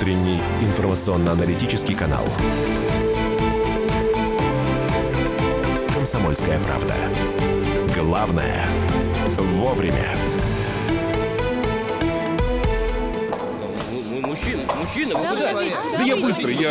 утренний 0.00 0.40
информационно-аналитический 0.62 1.94
канал. 1.94 2.24
«Комсомольская 5.92 6.58
правда». 6.60 6.94
Главное– 7.98 8.66
вовремя. 9.36 10.08
Мужчина, 14.22 14.62
мужчина, 14.78 15.18
вы 15.18 15.22
Да, 15.22 15.30
куда? 15.32 15.52
Да 15.98 16.02
я 16.04 16.16
быстро, 16.16 16.50
я, 16.50 16.70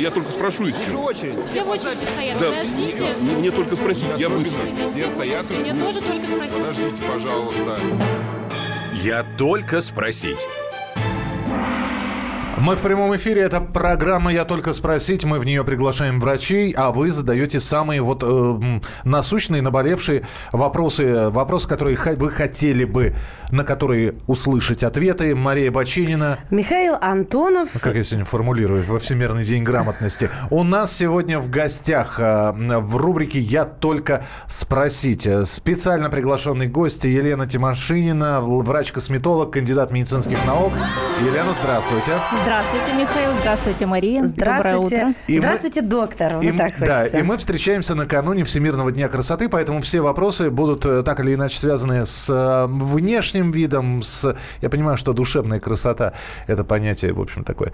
я 0.00 0.10
только 0.10 0.32
спрошу 0.32 0.64
Вижу 0.64 0.78
еще. 0.80 0.96
очередь. 0.96 1.44
Все 1.44 1.62
в 1.62 1.68
очереди 1.68 2.04
стоят, 2.04 2.38
Да, 2.38 2.46
подождите. 2.50 3.06
мне, 3.20 3.36
мне 3.36 3.50
только 3.52 3.76
спросить, 3.76 4.08
я 4.18 4.28
быстро. 4.28 4.62
Все 4.90 5.08
стоят 5.08 5.46
и 5.50 5.54
Мне 5.54 5.74
ждут. 5.74 5.84
тоже 5.86 6.00
только 6.00 6.26
спросить. 6.26 6.56
Подождите, 6.58 7.02
пожалуйста. 7.02 7.78
Я 8.94 9.24
только 9.38 9.80
спросить. 9.80 10.48
Мы 12.64 12.76
в 12.76 12.80
прямом 12.80 13.14
эфире. 13.14 13.42
Это 13.42 13.60
программа 13.60 14.32
«Я 14.32 14.46
только 14.46 14.72
спросить». 14.72 15.22
Мы 15.26 15.38
в 15.38 15.44
нее 15.44 15.64
приглашаем 15.64 16.18
врачей, 16.18 16.72
а 16.74 16.92
вы 16.92 17.10
задаете 17.10 17.60
самые 17.60 18.00
вот 18.00 18.22
э, 18.26 18.80
насущные, 19.04 19.60
наболевшие 19.60 20.22
вопросы. 20.50 21.28
Вопросы, 21.28 21.68
которые 21.68 21.98
вы 22.16 22.30
хотели 22.30 22.84
бы, 22.84 23.14
на 23.50 23.64
которые 23.64 24.14
услышать 24.26 24.82
ответы. 24.82 25.34
Мария 25.34 25.70
Бочинина. 25.70 26.38
Михаил 26.48 26.96
Антонов. 27.02 27.68
Как 27.82 27.96
я 27.96 28.02
сегодня 28.02 28.24
формулирую, 28.24 28.82
во 28.84 28.98
Всемирный 28.98 29.44
день 29.44 29.62
грамотности. 29.62 30.30
У 30.48 30.62
нас 30.62 30.90
сегодня 30.96 31.40
в 31.40 31.50
гостях 31.50 32.18
э, 32.18 32.52
в 32.54 32.96
рубрике 32.96 33.40
«Я 33.40 33.66
только 33.66 34.24
спросить». 34.46 35.28
Специально 35.44 36.08
приглашенный 36.08 36.68
гость 36.68 37.04
Елена 37.04 37.46
Тимошинина, 37.46 38.40
врач-косметолог, 38.40 39.52
кандидат 39.52 39.92
медицинских 39.92 40.42
наук. 40.46 40.72
Елена, 41.20 41.52
здравствуйте. 41.52 42.12
Здравствуйте, 42.30 42.53
Михаил. 42.54 43.32
Здравствуйте, 43.40 43.84
Мария. 43.86 44.24
Здравствуйте. 44.24 44.78
Доброе 44.78 45.08
утро. 45.08 45.14
И 45.26 45.32
мы- 45.32 45.38
Здравствуйте, 45.40 45.82
доктор. 45.82 46.34
Вот 46.34 46.44
И, 46.44 46.52
так 46.52 46.72
да, 46.78 47.00
хочется. 47.00 47.18
и 47.18 47.22
мы 47.24 47.36
встречаемся 47.36 47.96
накануне 47.96 48.44
Всемирного 48.44 48.92
дня 48.92 49.08
красоты, 49.08 49.48
поэтому 49.48 49.80
все 49.80 50.00
вопросы 50.00 50.50
будут 50.50 50.86
э, 50.86 51.02
так 51.02 51.18
или 51.18 51.34
иначе 51.34 51.58
связаны 51.58 52.06
с 52.06 52.30
э, 52.30 52.66
внешним 52.68 53.50
видом, 53.50 54.04
с... 54.04 54.36
Я 54.62 54.70
понимаю, 54.70 54.96
что 54.96 55.12
душевная 55.12 55.58
красота– 55.58 56.12
это 56.46 56.62
понятие, 56.62 57.12
в 57.12 57.20
общем, 57.20 57.42
такое 57.42 57.72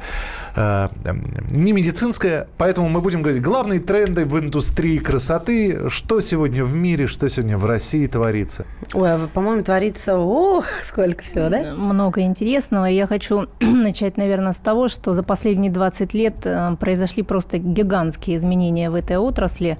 э, 0.56 0.88
э, 1.04 1.12
не 1.50 1.74
медицинское, 1.74 2.48
поэтому 2.56 2.88
мы 2.88 3.02
будем 3.02 3.20
говорить 3.20 3.42
главные 3.42 3.80
тренды 3.80 4.24
в 4.24 4.38
индустрии 4.38 4.96
красоты, 4.96 5.90
что 5.90 6.22
сегодня 6.22 6.64
в 6.64 6.74
мире, 6.74 7.06
что 7.06 7.28
сегодня 7.28 7.58
в 7.58 7.66
России 7.66 8.06
творится. 8.06 8.64
Ой, 8.94 9.12
а, 9.12 9.28
по-моему, 9.28 9.62
творится, 9.62 10.16
ох, 10.16 10.64
сколько 10.82 11.22
всего, 11.22 11.50
да? 11.50 11.74
Много 11.74 12.22
интересного. 12.22 12.86
Я 12.86 13.06
хочу 13.06 13.46
начать, 13.60 14.16
наверное, 14.16 14.54
с 14.54 14.56
того, 14.56 14.69
что 14.88 15.12
за 15.12 15.22
последние 15.22 15.72
20 15.72 16.14
лет 16.14 16.34
э, 16.44 16.76
произошли 16.78 17.22
просто 17.22 17.58
гигантские 17.58 18.36
изменения 18.36 18.90
в 18.90 18.94
этой 18.94 19.16
отрасли. 19.16 19.78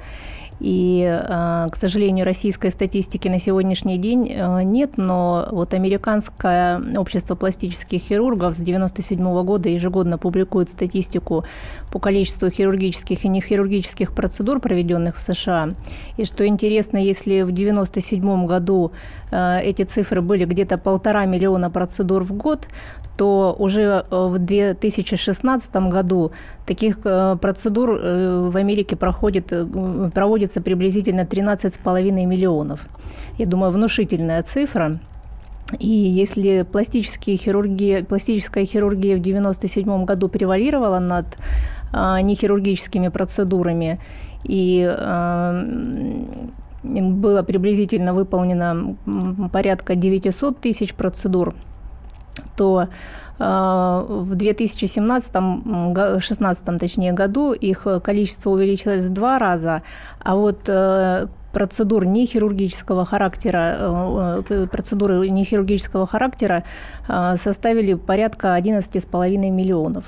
И, 0.60 1.02
э, 1.02 1.68
к 1.72 1.76
сожалению, 1.76 2.26
российской 2.26 2.70
статистики 2.70 3.28
на 3.28 3.38
сегодняшний 3.38 3.96
день 3.96 4.30
э, 4.30 4.62
нет, 4.62 4.98
но 4.98 5.48
вот 5.50 5.72
американское 5.72 6.80
общество 6.98 7.34
пластических 7.34 8.00
хирургов 8.00 8.54
с 8.54 8.60
1997 8.60 9.42
года 9.44 9.70
ежегодно 9.70 10.18
публикует 10.18 10.68
статистику 10.68 11.44
по 11.90 11.98
количеству 11.98 12.50
хирургических 12.50 13.24
и 13.24 13.28
нехирургических 13.28 14.12
процедур, 14.12 14.60
проведенных 14.60 15.16
в 15.16 15.20
США. 15.20 15.70
И 16.18 16.26
что 16.26 16.46
интересно, 16.46 16.98
если 16.98 17.40
в 17.40 17.52
1997 17.52 18.46
году 18.46 18.92
эти 19.30 19.84
цифры 19.84 20.22
были 20.22 20.44
где-то 20.44 20.76
полтора 20.76 21.24
миллиона 21.24 21.70
процедур 21.70 22.24
в 22.24 22.32
год, 22.32 22.66
то 23.16 23.54
уже 23.58 24.04
э, 24.10 24.26
в 24.26 24.38
2016 24.38 25.76
году 25.90 26.32
таких 26.66 26.98
э, 27.04 27.36
процедур 27.40 27.98
э, 28.00 28.48
в 28.50 28.56
Америке 28.56 28.96
проходит, 28.96 29.52
проводится 30.14 30.60
приблизительно 30.60 31.22
13,5 31.22 32.10
миллионов. 32.26 32.86
Я 33.38 33.46
думаю, 33.46 33.72
внушительная 33.72 34.42
цифра. 34.42 35.00
И 35.78 35.88
если 35.88 36.62
пластические 36.62 37.36
хирургии, 37.36 38.02
пластическая 38.02 38.64
хирургия 38.64 39.16
в 39.16 39.20
1997 39.20 40.04
году 40.04 40.28
превалировала 40.28 40.98
над 40.98 41.26
а, 41.92 42.20
нехирургическими 42.20 43.08
процедурами, 43.08 44.00
и 44.44 44.84
а, 44.88 45.64
было 46.82 47.42
приблизительно 47.42 48.14
выполнено 48.14 48.96
порядка 49.52 49.94
900 49.94 50.58
тысяч 50.60 50.94
процедур, 50.94 51.54
то 52.56 52.88
а, 53.38 54.04
в 54.08 54.32
2017-2016 54.32 56.78
точнее 56.78 57.12
году 57.12 57.52
их 57.52 57.86
количество 58.02 58.50
увеличилось 58.50 59.04
в 59.04 59.12
два 59.12 59.38
раза, 59.38 59.82
а 60.18 60.34
вот 60.36 60.68
э, 60.68 61.26
процедур 61.52 62.04
нехирургического 62.04 63.04
характера, 63.04 63.76
э, 63.78 64.42
э, 64.48 64.66
процедуры 64.66 65.28
нехирургического 65.28 66.06
характера 66.06 66.64
э, 67.08 67.36
составили 67.36 67.94
порядка 67.94 68.56
11,5 68.56 69.50
миллионов. 69.50 70.04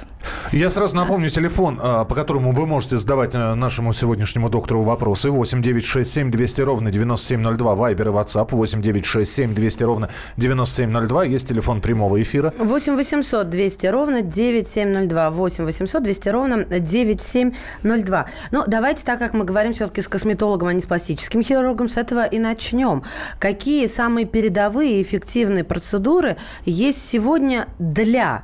Я 0.53 0.71
сразу 0.71 0.97
напомню 0.97 1.31
телефон, 1.31 1.77
по 1.79 2.15
которому 2.15 2.53
вы 2.53 2.67
можете 2.67 2.99
задавать 2.99 3.35
нашему 3.35 3.93
сегодняшнему 3.93 4.49
доктору 4.51 4.83
вопросы. 4.83 5.31
8 5.31 5.63
967 5.63 6.31
200 6.31 6.61
ровно 6.61 6.91
9702. 6.91 7.75
Вайбер 7.75 8.09
и 8.09 8.11
WhatsApp 8.11 8.49
8 8.51 8.83
967 8.83 9.55
200 9.55 9.83
ровно 9.83 10.09
9702. 10.37 11.25
Есть 11.25 11.49
телефон 11.49 11.81
прямого 11.81 12.23
эфира. 12.23 12.53
8 12.59 12.97
800 12.97 13.51
200 13.51 13.87
ровно 13.87 14.23
9702. 14.23 15.31
8 15.31 15.65
800 15.65 16.03
200 16.03 16.29
ровно 16.29 16.65
9702. 16.65 18.27
Ну, 18.53 18.65
давайте, 18.67 19.05
так 19.05 19.19
как 19.19 19.35
мы 19.35 19.45
говорим 19.45 19.73
все-таки 19.73 20.03
с 20.03 20.09
косметологом, 20.09 20.69
а 20.69 20.73
не 20.73 20.81
с 20.81 20.87
пластическим 20.87 21.32
хирургом, 21.41 21.89
с 21.89 21.97
этого 21.97 22.27
и 22.27 22.39
начнем. 22.39 23.05
Какие 23.39 23.87
самые 23.87 24.27
передовые 24.27 25.01
и 25.01 25.03
эффективные 25.03 25.65
процедуры 25.65 26.37
есть 26.67 27.09
сегодня 27.09 27.69
для 27.79 28.43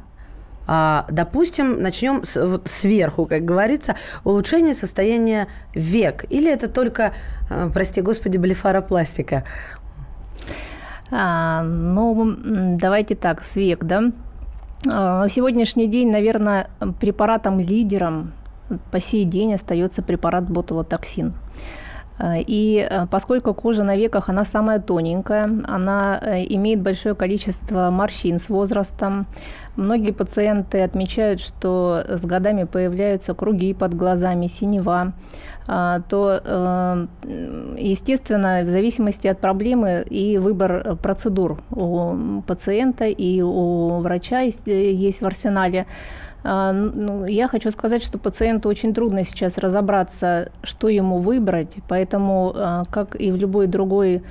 а, 0.70 1.06
Допустим, 1.10 1.82
начнем 1.82 2.24
с- 2.24 2.36
вот 2.46 2.68
сверху, 2.68 3.24
как 3.26 3.42
говорится, 3.44 3.96
улучшение 4.22 4.74
состояния 4.74 5.48
век. 5.74 6.26
Или 6.28 6.52
это 6.52 6.68
только, 6.68 7.14
а, 7.50 7.70
прости 7.70 8.02
господи, 8.02 8.36
блефаропластика? 8.36 9.44
А, 11.10 11.62
ну, 11.62 12.36
давайте 12.78 13.14
так, 13.14 13.44
с 13.44 13.56
век, 13.56 13.84
да. 13.84 14.12
А, 14.86 15.22
На 15.22 15.28
сегодняшний 15.30 15.86
день, 15.86 16.10
наверное, 16.10 16.68
препаратом-лидером 17.00 18.32
по 18.90 19.00
сей 19.00 19.24
день 19.24 19.54
остается 19.54 20.02
препарат 20.02 20.50
ботулотоксин. 20.50 21.32
А, 22.18 22.36
И 22.36 22.80
а, 22.80 23.06
поскольку 23.06 23.54
кожа 23.54 23.84
на 23.84 23.96
веках, 23.96 24.28
она 24.28 24.44
самая 24.44 24.80
тоненькая, 24.80 25.50
она 25.66 26.18
э, 26.20 26.44
имеет 26.48 26.80
большое 26.82 27.14
количество 27.14 27.90
морщин 27.90 28.38
с 28.38 28.48
возрастом, 28.48 29.26
многие 29.76 30.10
пациенты 30.10 30.80
отмечают, 30.82 31.40
что 31.40 32.04
с 32.08 32.24
годами 32.24 32.64
появляются 32.64 33.34
круги 33.34 33.72
под 33.72 33.94
глазами, 33.94 34.48
синева, 34.48 35.12
то, 35.66 36.40
э, 36.42 37.06
естественно, 37.78 38.62
в 38.62 38.68
зависимости 38.68 39.28
от 39.28 39.38
проблемы 39.38 40.04
и 40.08 40.38
выбор 40.38 40.96
процедур 40.96 41.58
у 41.70 42.40
пациента 42.46 43.04
и 43.04 43.42
у 43.42 43.98
врача 44.00 44.44
э, 44.44 44.50
есть 44.66 45.20
в 45.20 45.26
арсенале. 45.26 45.86
А, 46.44 46.72
ну, 46.72 47.26
Я 47.26 47.48
хочу 47.48 47.70
сказать, 47.70 48.02
что 48.02 48.18
пациенту 48.18 48.68
очень 48.68 48.94
трудно 48.94 49.24
сейчас 49.24 49.58
разобраться, 49.58 50.50
что 50.62 50.88
ему 50.88 51.18
выбрать, 51.18 51.76
поэтому, 51.88 52.52
а, 52.54 52.84
как 52.90 53.20
и 53.20 53.30
в 53.32 53.36
любой 53.36 53.66
другой 53.66 54.22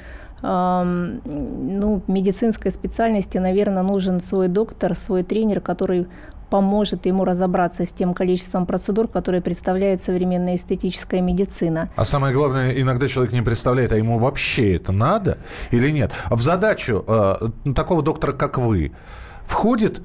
ам, 0.41 1.20
ну, 1.26 2.02
медицинской 2.08 2.72
специальности, 2.72 3.37
наверное, 3.37 3.84
нужен 3.84 4.22
свой 4.22 4.47
доктор, 4.47 4.96
свой 4.96 5.23
тренер, 5.23 5.61
который 5.61 6.08
поможет 6.49 7.05
ему 7.05 7.26
разобраться 7.26 7.85
с 7.85 7.90
тем 7.90 8.14
количеством 8.14 8.66
процедур, 8.66 9.08
которые 9.08 9.41
представляет 9.41 10.02
современная 10.02 10.55
эстетическая 10.55 11.22
медицина. 11.22 11.90
А 11.96 12.05
самое 12.05 12.34
главное, 12.34 12.72
иногда 12.72 13.08
человек 13.08 13.34
не 13.34 13.41
представляет, 13.41 13.91
а 13.91 13.97
ему 13.97 14.17
вообще 14.17 14.76
это 14.76 14.91
надо 14.91 15.40
или 15.72 15.91
нет. 15.91 16.11
В 16.29 16.41
задачу 16.41 17.03
э, 17.08 17.35
такого 17.76 18.02
доктора, 18.02 18.32
как 18.32 18.58
вы, 18.58 18.93
входит 19.43 20.02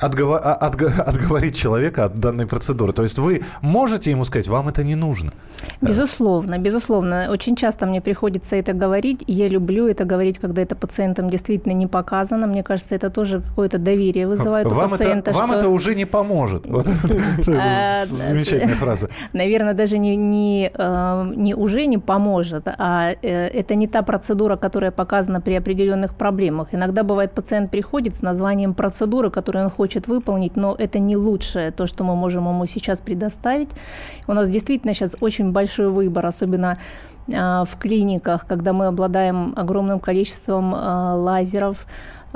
отгова- 0.00 0.38
а- 0.42 0.58
отго- 0.68 1.00
отговорить 1.06 1.56
человека 1.56 2.04
от 2.04 2.20
данной 2.20 2.46
процедуры. 2.46 2.92
То 2.92 3.02
есть 3.02 3.18
вы 3.18 3.42
можете 3.62 4.10
ему 4.10 4.24
сказать, 4.24 4.48
вам 4.48 4.68
это 4.68 4.84
не 4.84 4.94
нужно. 4.94 5.32
Безусловно, 5.80 6.58
безусловно. 6.58 7.28
Очень 7.30 7.56
часто 7.56 7.86
мне 7.86 8.00
приходится 8.00 8.56
это 8.56 8.72
говорить. 8.72 9.24
Я 9.26 9.48
люблю 9.48 9.86
это 9.88 10.04
говорить, 10.04 10.38
когда 10.38 10.62
это 10.62 10.74
пациентам 10.76 11.30
действительно 11.30 11.72
не 11.72 11.86
показано. 11.86 12.46
Мне 12.46 12.62
кажется, 12.62 12.94
это 12.94 13.10
тоже 13.10 13.40
какое-то 13.40 13.78
доверие 13.78 14.26
вызывает 14.26 14.66
у 14.66 14.70
Вам, 14.70 14.90
пациента. 14.90 15.30
это, 15.30 15.38
вам 15.38 15.50
что- 15.50 15.58
это 15.60 15.68
уже 15.68 15.94
не 15.94 16.04
поможет. 16.04 16.66
Вот. 16.76 16.86
А, 17.48 18.04
Замечательная 18.04 18.74
фраза. 18.74 19.08
Наверное, 19.32 19.74
даже 19.74 19.98
не, 19.98 20.16
не, 20.16 20.70
э, 20.74 21.32
не 21.36 21.54
уже 21.54 21.86
не 21.86 21.98
поможет, 21.98 22.66
а 22.66 23.12
э, 23.22 23.48
это 23.48 23.74
не 23.74 23.86
та 23.86 24.02
процедура, 24.02 24.56
которая 24.56 24.90
показана 24.90 25.40
при 25.40 25.54
определенных 25.54 26.14
проблемах. 26.14 26.68
Иногда 26.72 27.02
бывает, 27.02 27.32
пациент 27.32 27.70
приходит 27.70 28.16
с 28.16 28.22
названием 28.22 28.74
процедуры, 28.74 29.30
которую 29.30 29.64
он 29.64 29.70
захочет 29.76 30.08
выполнить, 30.08 30.56
но 30.56 30.74
это 30.78 30.98
не 30.98 31.16
лучшее 31.16 31.70
то, 31.70 31.86
что 31.86 32.02
мы 32.04 32.16
можем 32.16 32.48
ему 32.48 32.66
сейчас 32.66 33.00
предоставить. 33.00 33.68
У 34.26 34.32
нас 34.32 34.48
действительно 34.48 34.94
сейчас 34.94 35.14
очень 35.20 35.52
большой 35.52 35.90
выбор, 35.90 36.24
особенно 36.26 36.78
а, 37.34 37.64
в 37.64 37.76
клиниках, 37.76 38.46
когда 38.46 38.72
мы 38.72 38.86
обладаем 38.86 39.52
огромным 39.54 40.00
количеством 40.00 40.74
а, 40.74 41.14
лазеров, 41.14 41.86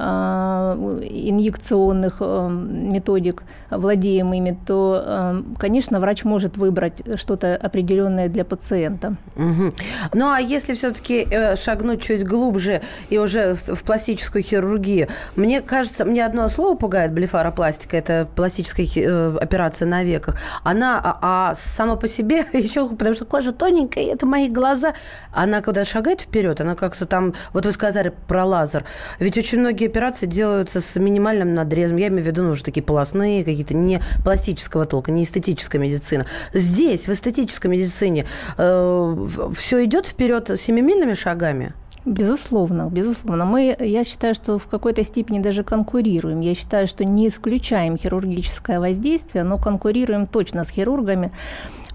инъекционных 0.00 2.16
э, 2.20 2.48
методик, 2.50 3.44
владеем 3.70 4.32
ими, 4.32 4.58
то, 4.66 5.02
э, 5.04 5.42
конечно, 5.58 6.00
врач 6.00 6.24
может 6.24 6.56
выбрать 6.56 7.02
что-то 7.16 7.56
определенное 7.56 8.28
для 8.28 8.44
пациента. 8.44 9.16
Угу. 9.36 9.72
Ну 10.14 10.30
а 10.30 10.40
если 10.40 10.74
все-таки 10.74 11.26
э, 11.30 11.56
шагнуть 11.56 12.02
чуть 12.02 12.24
глубже 12.24 12.82
и 13.10 13.18
уже 13.18 13.54
в 13.54 13.82
пластическую 13.84 14.42
хирургию, 14.42 15.08
мне 15.36 15.60
кажется, 15.60 16.04
мне 16.04 16.24
одно 16.24 16.48
слово 16.48 16.76
пугает 16.76 17.12
блефаропластика, 17.12 17.96
это 17.96 18.28
пластическая 18.34 19.36
операция 19.38 19.86
на 19.86 20.04
веках. 20.04 20.36
Она, 20.64 21.00
а, 21.02 21.18
а 21.22 21.54
сама 21.54 21.96
по 21.96 22.08
себе 22.08 22.46
еще, 22.52 22.88
потому 22.88 23.14
что 23.14 23.24
кожа 23.24 23.52
тоненькая, 23.52 24.14
это 24.14 24.26
мои 24.26 24.48
глаза, 24.48 24.94
она 25.32 25.60
когда 25.60 25.84
шагает 25.84 26.22
вперед, 26.22 26.60
она 26.60 26.74
как-то 26.74 27.06
там, 27.06 27.34
вот 27.52 27.66
вы 27.66 27.72
сказали 27.72 28.12
про 28.28 28.44
лазер, 28.44 28.84
ведь 29.18 29.38
очень 29.38 29.60
многие 29.60 29.88
операции 29.90 30.26
делаются 30.26 30.80
с 30.80 30.96
минимальным 30.98 31.54
надрезом. 31.54 31.96
Я 31.98 32.08
имею 32.08 32.24
в 32.24 32.26
виду, 32.26 32.42
ну, 32.42 32.50
уже 32.50 32.64
такие 32.64 32.82
полостные, 32.82 33.44
какие-то 33.44 33.74
не 33.74 34.00
пластического 34.24 34.84
толка, 34.84 35.12
не 35.12 35.22
эстетическая 35.22 35.80
медицина. 35.80 36.26
Здесь, 36.54 37.06
в 37.06 37.12
эстетической 37.12 37.66
медицине, 37.68 38.24
э, 38.56 39.26
все 39.56 39.84
идет 39.84 40.06
вперед 40.06 40.50
семимильными 40.58 41.14
шагами? 41.14 41.74
Безусловно, 42.06 42.88
безусловно. 42.90 43.44
Мы, 43.44 43.76
я 43.78 44.04
считаю, 44.04 44.34
что 44.34 44.56
в 44.56 44.66
какой-то 44.66 45.04
степени 45.04 45.38
даже 45.38 45.64
конкурируем. 45.64 46.40
Я 46.40 46.54
считаю, 46.54 46.86
что 46.86 47.04
не 47.04 47.28
исключаем 47.28 47.98
хирургическое 47.98 48.80
воздействие, 48.80 49.44
но 49.44 49.58
конкурируем 49.58 50.26
точно 50.26 50.64
с 50.64 50.70
хирургами, 50.70 51.30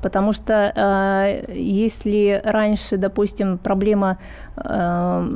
потому 0.04 0.32
что 0.32 0.54
э, 0.54 1.52
если 1.52 2.40
раньше, 2.46 2.98
допустим, 2.98 3.58
проблема 3.58 4.20
э, 4.58 5.28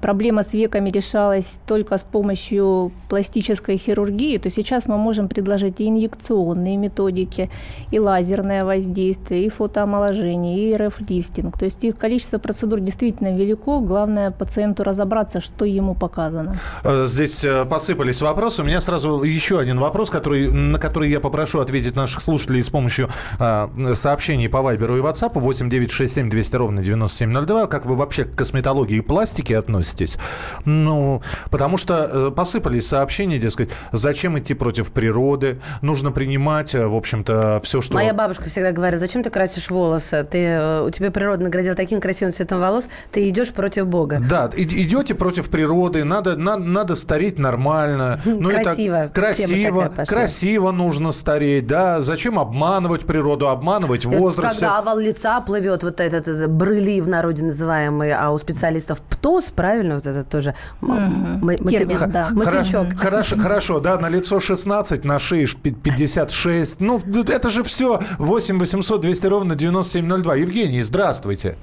проблема 0.00 0.42
с 0.42 0.52
веками 0.52 0.90
решалась 0.90 1.58
только 1.66 1.98
с 1.98 2.02
помощью 2.02 2.92
пластической 3.08 3.76
хирургии, 3.76 4.38
то 4.38 4.50
сейчас 4.50 4.86
мы 4.86 4.96
можем 4.96 5.28
предложить 5.28 5.80
и 5.80 5.88
инъекционные 5.88 6.76
методики, 6.76 7.50
и 7.90 7.98
лазерное 7.98 8.64
воздействие, 8.64 9.46
и 9.46 9.48
фотоомоложение, 9.48 10.70
и 10.70 10.74
РФ-лифтинг. 10.74 11.58
То 11.58 11.64
есть 11.64 11.84
их 11.84 11.96
количество 11.96 12.38
процедур 12.38 12.80
действительно 12.80 13.36
велико. 13.36 13.80
Главное 13.80 14.30
пациенту 14.30 14.84
разобраться, 14.84 15.40
что 15.40 15.64
ему 15.64 15.94
показано. 15.94 16.56
Э, 16.84 17.04
здесь 17.06 17.44
э, 17.44 17.64
посыпались 17.64 18.22
вопросы. 18.22 18.62
У 18.62 18.64
меня 18.64 18.80
сразу 18.80 19.22
еще 19.22 19.58
один 19.58 19.78
вопрос, 19.78 20.10
который, 20.10 20.50
на 20.50 20.78
который 20.78 21.10
я 21.10 21.20
попрошу 21.20 21.60
ответить 21.60 21.96
наших 21.96 22.22
слушателей 22.22 22.62
с 22.62 22.70
помощью 22.70 23.08
э, 23.38 23.94
сообщений 23.94 24.48
по 24.48 24.62
Вайберу 24.62 24.96
и 24.96 25.00
WhatsApp 25.00 25.32
8 25.38 25.68
9 25.68 25.90
6 25.90 26.14
7 26.14 26.30
200 26.30 26.56
ровно 26.56 26.82
9702. 26.82 27.66
Как 27.66 27.86
вы 27.86 27.96
вообще 27.96 28.24
к 28.24 28.36
косметологии 28.36 28.96
и 28.96 29.00
пластике 29.00 29.58
относитесь? 29.58 29.71
Относитесь? 29.72 30.18
Ну, 30.64 31.22
потому 31.50 31.76
что 31.76 32.08
э, 32.12 32.30
посыпались 32.30 32.86
сообщения, 32.86 33.38
дескать, 33.38 33.70
зачем 33.92 34.38
идти 34.38 34.54
против 34.54 34.92
природы, 34.92 35.60
нужно 35.80 36.12
принимать, 36.12 36.74
э, 36.74 36.86
в 36.86 36.94
общем-то, 36.94 37.60
все, 37.62 37.80
что... 37.80 37.94
Моя 37.94 38.14
бабушка 38.14 38.44
всегда 38.44 38.72
говорит, 38.72 39.00
зачем 39.00 39.22
ты 39.22 39.30
красишь 39.30 39.70
волосы? 39.70 40.26
Ты, 40.30 40.38
э, 40.38 40.82
у 40.86 40.90
тебя 40.90 41.10
природа 41.10 41.44
наградила 41.44 41.74
таким 41.74 42.00
красивым 42.00 42.32
цветом 42.32 42.60
волос, 42.60 42.88
ты 43.10 43.28
идешь 43.28 43.52
против 43.52 43.86
Бога. 43.86 44.22
Да, 44.28 44.50
идете 44.56 45.14
против 45.14 45.50
природы, 45.50 46.04
надо, 46.04 46.36
надо, 46.36 46.62
надо 46.62 46.94
стареть 46.94 47.38
нормально. 47.38 48.20
Ну, 48.42 48.50
красиво. 48.50 48.96
Это 48.96 49.14
красиво, 49.14 49.92
красиво 50.06 50.72
нужно 50.72 51.12
стареть, 51.12 51.66
да. 51.66 52.00
Зачем 52.00 52.38
обманывать 52.38 53.02
природу, 53.02 53.48
обманывать 53.48 54.04
возраст? 54.04 54.58
Когда 54.58 54.78
овал 54.78 54.98
лица 54.98 55.40
плывет, 55.40 55.84
вот 55.84 56.00
этот, 56.00 56.26
этот 56.26 56.50
брыли 56.50 57.00
в 57.00 57.06
народе 57.06 57.44
называемый, 57.44 58.12
а 58.12 58.30
у 58.30 58.38
специалистов 58.38 59.00
птоз, 59.00 59.50
правильно? 59.52 59.94
Вот 59.94 60.06
это 60.06 60.24
тоже 60.24 60.54
Термин, 60.80 62.10
да. 62.10 62.28
матючок. 62.32 62.98
Хорошо, 62.98 63.36
хорошо, 63.36 63.80
да, 63.80 63.98
на 63.98 64.08
лицо 64.08 64.40
16, 64.40 65.04
на 65.04 65.18
шее 65.18 65.46
56. 65.46 66.80
Ну, 66.80 67.00
это 67.28 67.50
же 67.50 67.62
все 67.62 68.00
8 68.18 68.58
800 68.58 69.00
200 69.00 69.26
ровно 69.26 69.54
9702. 69.54 70.34
Евгений, 70.36 70.82
здравствуйте. 70.82 71.56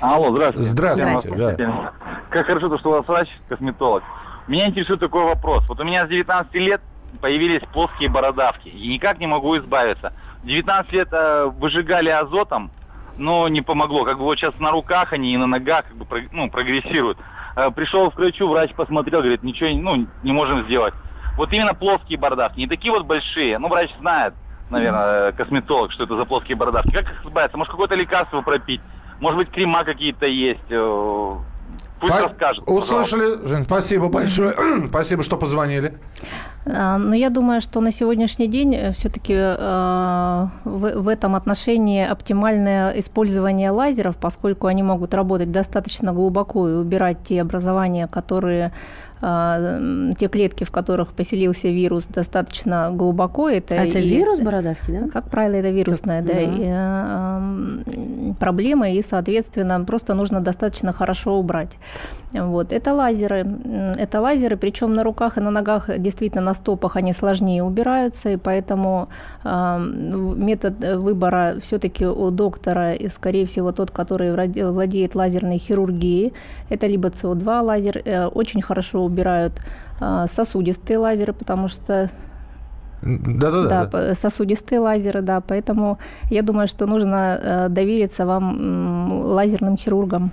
Алло, 0.00 0.30
здравствуйте. 0.30 0.68
Здравствуйте, 0.68 1.28
здравствуйте. 1.28 1.66
да. 1.66 1.92
Как 2.30 2.46
хорошо, 2.46 2.68
то, 2.68 2.78
что 2.78 2.90
у 2.90 2.92
вас 2.92 3.06
врач, 3.06 3.28
косметолог. 3.48 4.02
Меня 4.48 4.68
интересует 4.68 5.00
такой 5.00 5.24
вопрос. 5.24 5.64
Вот 5.68 5.80
у 5.80 5.84
меня 5.84 6.06
с 6.06 6.08
19 6.08 6.54
лет 6.54 6.80
появились 7.20 7.62
плоские 7.72 8.10
бородавки. 8.10 8.68
И 8.68 8.88
никак 8.88 9.18
не 9.18 9.26
могу 9.26 9.56
избавиться. 9.56 10.12
19 10.44 10.92
лет 10.92 11.08
э, 11.12 11.50
выжигали 11.58 12.10
азотом, 12.10 12.70
но 13.16 13.48
не 13.48 13.62
помогло. 13.62 14.04
Как 14.04 14.18
бы 14.18 14.24
вот 14.24 14.38
сейчас 14.38 14.58
на 14.58 14.70
руках 14.70 15.12
они 15.12 15.32
и 15.32 15.36
на 15.36 15.46
ногах 15.46 15.86
как 15.86 15.96
бы, 15.96 16.28
ну, 16.32 16.50
прогрессируют. 16.50 17.18
Э, 17.56 17.70
пришел 17.70 18.10
к 18.10 18.16
врачу, 18.16 18.48
врач 18.48 18.72
посмотрел, 18.74 19.20
говорит, 19.20 19.42
ничего 19.42 19.70
ну, 19.70 20.06
не 20.22 20.32
можем 20.32 20.64
сделать. 20.64 20.94
Вот 21.36 21.52
именно 21.52 21.74
плоские 21.74 22.18
бородавки, 22.18 22.58
не 22.58 22.66
такие 22.66 22.92
вот 22.92 23.04
большие. 23.06 23.58
Ну, 23.58 23.68
врач 23.68 23.90
знает, 23.98 24.34
наверное, 24.70 25.32
косметолог, 25.32 25.92
что 25.92 26.04
это 26.04 26.16
за 26.16 26.24
плоские 26.24 26.56
бородавки. 26.56 26.90
Как 26.90 27.10
их 27.10 27.24
избавиться? 27.24 27.56
Может, 27.56 27.70
какое-то 27.70 27.94
лекарство 27.94 28.40
пропить? 28.42 28.80
Может 29.20 29.38
быть, 29.38 29.50
крема 29.50 29.84
какие-то 29.84 30.26
есть? 30.26 30.70
Пусть 32.00 32.12
По... 32.12 32.20
расскажет. 32.20 32.64
Услышали, 32.66 33.20
пожалуйста. 33.20 33.48
Жень, 33.48 33.64
спасибо 33.64 34.08
большое. 34.08 34.52
спасибо, 34.88 35.22
что 35.22 35.36
позвонили. 35.36 35.94
А, 36.66 36.98
но 36.98 37.14
я 37.14 37.30
думаю, 37.30 37.60
что 37.60 37.80
на 37.80 37.92
сегодняшний 37.92 38.46
день 38.46 38.74
э, 38.74 38.92
все-таки 38.92 39.34
э, 39.34 40.46
в, 40.64 41.00
в 41.02 41.08
этом 41.08 41.34
отношении 41.34 42.06
оптимальное 42.06 42.98
использование 42.98 43.70
лазеров, 43.70 44.16
поскольку 44.16 44.66
они 44.66 44.82
могут 44.82 45.14
работать 45.14 45.50
достаточно 45.50 46.12
глубоко 46.12 46.68
и 46.68 46.72
убирать 46.72 47.18
те 47.24 47.40
образования, 47.40 48.06
которые 48.06 48.72
те 49.24 50.28
клетки, 50.28 50.64
в 50.64 50.70
которых 50.70 51.12
поселился 51.12 51.68
вирус, 51.68 52.06
достаточно 52.06 52.90
глубоко. 52.92 53.48
Это, 53.48 53.74
а 53.74 53.86
это 53.86 53.98
и, 53.98 54.08
вирус 54.08 54.40
бородавки, 54.40 54.90
да? 54.90 55.08
Как 55.08 55.30
правило, 55.30 55.54
это 55.54 55.70
вирусная 55.70 56.22
да, 56.22 56.40
и, 56.40 56.64
э, 56.66 58.34
проблема, 58.38 58.90
и, 58.90 59.02
соответственно, 59.02 59.84
просто 59.84 60.14
нужно 60.14 60.40
достаточно 60.40 60.92
хорошо 60.92 61.38
убрать. 61.38 61.78
Вот. 62.34 62.72
Это 62.72 62.94
лазеры. 62.94 63.46
Это 63.98 64.20
лазеры, 64.20 64.56
причем 64.56 64.92
на 64.94 65.04
руках 65.04 65.38
и 65.38 65.40
на 65.40 65.50
ногах, 65.50 65.90
действительно, 65.98 66.42
на 66.42 66.54
стопах 66.54 66.96
они 66.96 67.12
сложнее 67.12 67.62
убираются, 67.62 68.30
и 68.30 68.36
поэтому 68.36 69.08
э, 69.44 69.78
метод 69.78 70.74
выбора 70.96 71.56
все-таки 71.62 72.06
у 72.06 72.30
доктора, 72.30 72.92
и, 72.94 73.08
скорее 73.08 73.44
всего, 73.46 73.72
тот, 73.72 73.90
который 73.90 74.32
владеет 74.32 75.14
лазерной 75.14 75.58
хирургией, 75.58 76.32
это 76.70 76.86
либо 76.86 77.08
СО2 77.08 77.60
лазер, 77.62 78.02
э, 78.04 78.26
очень 78.26 78.62
хорошо 78.62 79.04
убирают 79.04 79.52
а, 80.00 80.26
сосудистые 80.26 80.98
лазеры, 80.98 81.32
потому 81.32 81.68
что 81.68 82.10
да, 83.04 83.50
да, 83.50 83.62
да, 83.68 83.84
да. 83.84 84.14
Сосудистые 84.14 84.80
лазеры, 84.80 85.20
да. 85.20 85.40
Поэтому 85.40 85.98
я 86.30 86.42
думаю, 86.42 86.66
что 86.68 86.86
нужно 86.86 87.38
э, 87.42 87.68
довериться 87.68 88.24
вам 88.24 89.24
лазерным 89.24 89.76
хирургам. 89.76 90.30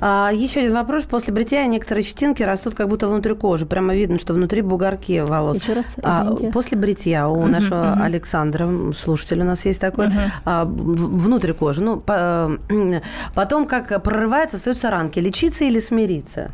А, 0.00 0.30
еще 0.32 0.60
один 0.60 0.74
вопрос. 0.74 1.04
После 1.04 1.32
бритья 1.32 1.66
некоторые 1.66 2.04
щетинки 2.04 2.42
растут 2.42 2.74
как 2.74 2.88
будто 2.88 3.08
внутри 3.08 3.34
кожи. 3.34 3.66
Прямо 3.66 3.94
видно, 3.94 4.18
что 4.18 4.34
внутри 4.34 4.60
бугорки 4.62 5.24
волос. 5.26 5.62
Еще 5.62 5.72
раз, 5.72 5.94
а, 6.02 6.34
после 6.52 6.76
бритья 6.76 7.28
у 7.28 7.42
uh-huh, 7.42 7.46
нашего 7.46 7.84
uh-huh. 7.84 8.02
Александра, 8.02 8.68
слушатель 8.92 9.40
у 9.40 9.44
нас 9.44 9.64
есть 9.64 9.80
такой, 9.80 10.08
uh-huh. 10.08 10.30
а, 10.44 10.64
внутри 10.64 11.52
кожи. 11.52 11.82
Ну, 11.82 12.00
по, 12.00 12.50
потом 13.34 13.66
как 13.66 14.02
прорывается, 14.02 14.56
остаются 14.56 14.90
ранки. 14.90 15.18
Лечиться 15.18 15.64
или 15.64 15.78
смириться? 15.78 16.50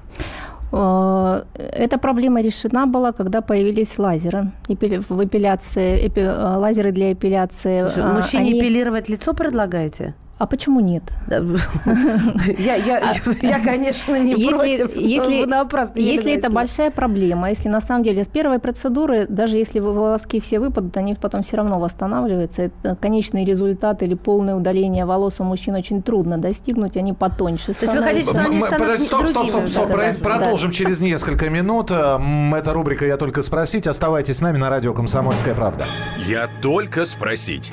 Э, 0.72 1.42
эта 1.54 1.98
проблема 1.98 2.40
решена 2.42 2.86
была, 2.86 3.12
когда 3.12 3.40
появились 3.40 3.98
лазеры 3.98 4.50
в 4.68 5.24
эпиляции, 5.24 6.06
эпи, 6.06 6.20
э, 6.20 6.56
лазеры 6.56 6.92
для 6.92 7.12
эпиляции. 7.12 7.82
Мужчине 8.14 8.50
Они... 8.50 8.60
эпилировать 8.60 9.08
лицо 9.08 9.32
предлагаете? 9.34 10.14
А 10.38 10.46
почему 10.46 10.80
нет? 10.80 11.02
Я, 12.58 12.74
я, 12.74 12.98
а, 12.98 13.14
я 13.40 13.58
конечно, 13.58 14.16
не 14.16 14.34
если, 14.34 14.84
против. 14.84 14.96
Если, 14.96 16.32
это 16.32 16.50
большая 16.50 16.90
проблема, 16.90 17.48
если 17.48 17.70
на 17.70 17.80
самом 17.80 18.04
деле 18.04 18.22
с 18.22 18.28
первой 18.28 18.58
процедуры, 18.58 19.26
даже 19.28 19.56
если 19.56 19.80
волоски 19.80 20.38
все 20.40 20.60
выпадут, 20.60 20.94
они 20.98 21.14
потом 21.14 21.42
все 21.42 21.56
равно 21.56 21.80
восстанавливаются. 21.80 22.62
Это 22.62 22.96
конечный 22.96 23.46
результат 23.46 24.02
или 24.02 24.12
полное 24.12 24.54
удаление 24.54 25.06
волос 25.06 25.36
у 25.38 25.44
мужчин 25.44 25.74
очень 25.74 26.02
трудно 26.02 26.36
достигнуть, 26.36 26.98
они 26.98 27.14
потоньше 27.14 27.72
То 27.72 27.86
есть 27.86 27.96
вы 27.96 28.02
хотите, 28.02 28.30
что 28.30 28.40
они 28.40 28.60
станут 28.60 29.00
Стоп, 29.00 29.26
стоп, 29.28 29.48
стоп, 29.48 29.68
стоп. 29.68 29.90
Продолжим 30.22 30.70
через 30.70 31.00
несколько 31.00 31.48
минут. 31.48 31.90
Эта 31.90 32.72
рубрика 32.72 33.06
«Я 33.06 33.16
только 33.16 33.42
спросить». 33.42 33.86
Оставайтесь 33.86 34.36
с 34.36 34.40
нами 34.42 34.58
на 34.58 34.68
радио 34.68 34.92
«Комсомольская 34.92 35.54
правда». 35.54 35.86
«Я 36.26 36.50
только 36.60 37.04
спросить». 37.06 37.72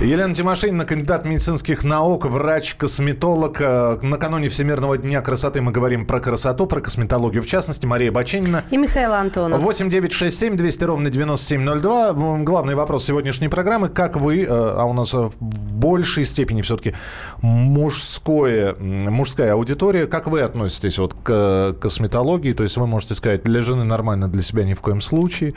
Елена 0.00 0.32
Тимошенина, 0.32 0.86
кандидат 0.86 1.26
медицинских 1.26 1.84
наук, 1.84 2.24
врач-косметолог. 2.24 3.60
Э, 3.60 3.98
Накануне 4.00 4.48
Всемирного 4.48 4.96
дня 4.96 5.20
красоты 5.20 5.60
мы 5.60 5.72
говорим 5.72 6.06
про 6.06 6.20
красоту, 6.20 6.66
про 6.66 6.80
косметологию 6.80 7.42
в 7.42 7.46
частности. 7.46 7.84
Мария 7.84 8.10
Баченина. 8.10 8.64
И 8.70 8.78
Михаил 8.78 9.12
Антонов. 9.12 9.60
8 9.60 9.90
9 9.90 10.10
6 10.10 10.38
7 10.38 10.56
200 10.56 10.84
ровно 10.84 11.10
9702. 11.10 12.08
М, 12.08 12.44
Главный 12.46 12.74
вопрос 12.76 13.04
сегодняшней 13.04 13.48
программы. 13.48 13.90
Как 13.90 14.16
вы, 14.16 14.44
э, 14.44 14.46
а 14.48 14.84
у 14.84 14.94
нас 14.94 15.12
э, 15.12 15.18
в 15.18 15.74
большей 15.74 16.24
степени 16.24 16.62
все-таки 16.62 16.94
мужское, 17.42 18.74
мужская 18.78 19.52
аудитория, 19.52 20.06
как 20.06 20.28
вы 20.28 20.40
относитесь 20.40 20.98
вот 20.98 21.12
к 21.12 21.76
косметологии? 21.78 22.54
То 22.54 22.62
есть 22.62 22.78
вы 22.78 22.86
можете 22.86 23.14
сказать, 23.14 23.42
для 23.42 23.60
жены 23.60 23.84
нормально, 23.84 24.28
для 24.28 24.42
себя 24.42 24.64
ни 24.64 24.72
в 24.72 24.80
коем 24.80 25.02
случае. 25.02 25.52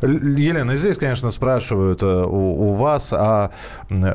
Елена, 0.00 0.76
здесь, 0.76 0.96
конечно, 0.96 1.30
спрашивают 1.30 2.02
у, 2.02 2.06
у 2.06 2.72
вас, 2.72 3.12
а 3.12 3.50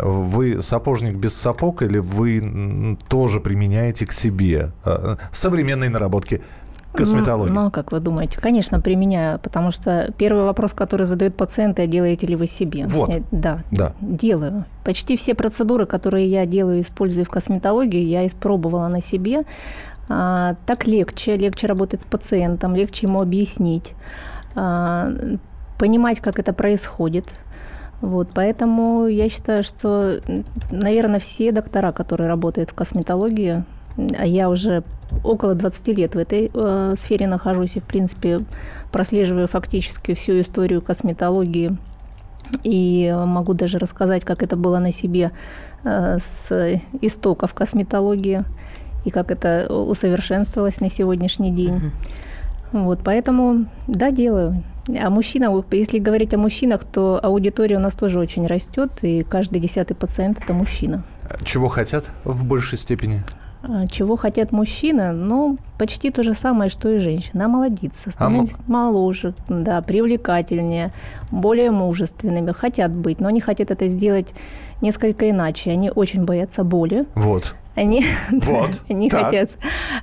вы 0.03 0.61
сапожник 0.61 1.15
без 1.15 1.35
сапог 1.35 1.81
или 1.81 1.99
вы 1.99 2.97
тоже 3.07 3.39
применяете 3.39 4.05
к 4.05 4.11
себе 4.11 4.69
э, 4.85 5.15
современные 5.31 5.89
наработки 5.89 6.41
косметологии? 6.93 7.51
Ну, 7.51 7.61
ну, 7.63 7.71
как 7.71 7.91
вы 7.91 7.99
думаете? 7.99 8.39
Конечно, 8.39 8.81
применяю, 8.81 9.39
потому 9.39 9.71
что 9.71 10.11
первый 10.17 10.43
вопрос, 10.43 10.73
который 10.73 11.05
задают 11.05 11.35
пациенты, 11.35 11.83
а 11.83 11.87
делаете 11.87 12.27
ли 12.27 12.35
вы 12.35 12.47
себе? 12.47 12.87
Вот. 12.87 13.09
Э, 13.09 13.21
Да, 13.31 13.63
Да. 13.71 13.93
делаю. 14.01 14.65
Почти 14.83 15.15
все 15.15 15.35
процедуры, 15.35 15.85
которые 15.85 16.29
я 16.29 16.45
делаю, 16.45 16.81
используя 16.81 17.23
в 17.23 17.29
косметологии, 17.29 18.01
я 18.01 18.25
испробовала 18.25 18.87
на 18.87 19.01
себе. 19.01 19.43
А, 20.09 20.55
так 20.65 20.87
легче, 20.87 21.35
легче 21.35 21.67
работать 21.67 22.01
с 22.01 22.03
пациентом, 22.05 22.75
легче 22.75 23.07
ему 23.07 23.21
объяснить, 23.21 23.93
а, 24.55 25.11
понимать, 25.77 26.21
как 26.21 26.39
это 26.39 26.53
происходит. 26.53 27.25
Вот, 28.01 28.29
поэтому 28.33 29.07
я 29.07 29.27
считаю, 29.27 29.63
что, 29.63 30.19
наверное, 30.71 31.19
все 31.19 31.51
доктора, 31.51 31.91
которые 31.91 32.27
работают 32.27 32.69
в 32.69 32.73
косметологии, 32.73 33.63
а 34.17 34.25
я 34.25 34.49
уже 34.49 34.83
около 35.23 35.55
20 35.55 35.87
лет 35.97 36.13
в 36.13 36.17
этой 36.19 36.51
э, 36.53 36.93
сфере 36.95 37.27
нахожусь 37.27 37.75
и, 37.75 37.79
в 37.79 37.85
принципе, 37.85 38.39
прослеживаю 38.91 39.47
фактически 39.47 40.13
всю 40.13 40.39
историю 40.39 40.81
косметологии 40.83 41.75
и 42.63 43.13
могу 43.25 43.53
даже 43.53 43.79
рассказать, 43.79 44.23
как 44.23 44.43
это 44.43 44.55
было 44.55 44.77
на 44.77 44.91
себе 44.91 45.31
э, 45.83 46.17
с 46.19 46.79
истоков 47.01 47.53
косметологии 47.55 48.43
и 49.05 49.09
как 49.09 49.31
это 49.31 49.73
усовершенствовалось 49.73 50.79
на 50.81 50.89
сегодняшний 50.89 51.51
день. 51.51 51.91
Вот, 52.71 52.99
поэтому, 53.03 53.65
да, 53.87 54.11
делаю. 54.11 54.63
А 54.89 55.09
мужчина, 55.09 55.51
если 55.71 55.99
говорить 55.99 56.33
о 56.33 56.37
мужчинах, 56.37 56.83
то 56.83 57.19
аудитория 57.21 57.77
у 57.77 57.79
нас 57.79 57.95
тоже 57.95 58.19
очень 58.19 58.47
растет, 58.47 58.91
и 59.01 59.23
каждый 59.23 59.59
десятый 59.59 59.95
пациент– 59.95 60.39
это 60.43 60.53
мужчина. 60.53 61.03
Чего 61.43 61.67
хотят 61.67 62.09
в 62.23 62.45
большей 62.45 62.77
степени? 62.77 63.23
А 63.63 63.87
Чего 63.87 64.15
хотят 64.17 64.51
мужчины? 64.51 65.11
Ну, 65.11 65.57
почти 65.77 66.11
то 66.11 66.23
же 66.23 66.33
самое, 66.33 66.69
что 66.69 66.89
и 66.89 66.97
женщина. 66.99 67.45
Омолодиться, 67.45 68.11
становиться 68.11 68.55
моложе, 68.67 69.33
да, 69.49 69.81
привлекательнее, 69.81 70.91
более 71.31 71.71
мужественными. 71.71 72.51
Хотят 72.51 72.91
быть, 72.91 73.19
но 73.19 73.27
они 73.27 73.41
хотят 73.41 73.71
это 73.71 73.87
сделать 73.87 74.33
несколько 74.81 75.29
иначе. 75.29 75.71
Они 75.71 75.89
очень 75.93 76.23
боятся 76.23 76.63
боли. 76.63 77.05
Вот. 77.15 77.55
Они, 77.75 78.03
Вот, 78.31 78.81
они, 78.89 79.07
так. 79.09 79.25
хотят, 79.25 79.51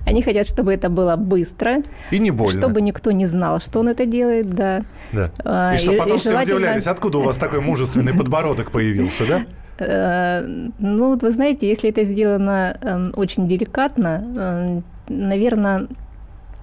они 0.07 0.23
хотят, 0.23 0.47
чтобы 0.47 0.73
это 0.73 0.89
было 0.89 1.17
быстро, 1.17 1.83
И 2.13 2.21
не 2.21 2.31
больно. 2.31 2.61
чтобы 2.61 2.81
никто 2.81 3.11
не 3.11 3.27
знал, 3.27 3.61
что 3.61 3.81
он 3.81 3.89
это 3.89 4.07
делает, 4.07 4.49
да. 4.55 4.83
Да. 5.11 5.31
А, 5.45 5.75
и 5.75 5.79
что 5.79 5.93
и- 5.93 5.99
потом 5.99 6.17
и 6.17 6.21
все 6.21 6.31
желательно- 6.31 6.55
удивлялись, 6.59 6.87
откуда 6.87 7.19
у 7.19 7.23
вас 7.23 7.37
такой 7.37 7.61
мужественный 7.61 8.15
подбородок 8.15 8.71
появился, 8.71 9.27
да? 9.27 9.43
Э, 9.79 10.47
Ну, 10.79 11.11
вот 11.11 11.23
вы 11.23 11.31
знаете, 11.31 11.69
если 11.69 11.91
это 11.91 12.05
сделано 12.05 12.77
эм, 12.81 13.13
очень 13.17 13.47
деликатно, 13.47 14.83
наверное, 15.09 15.89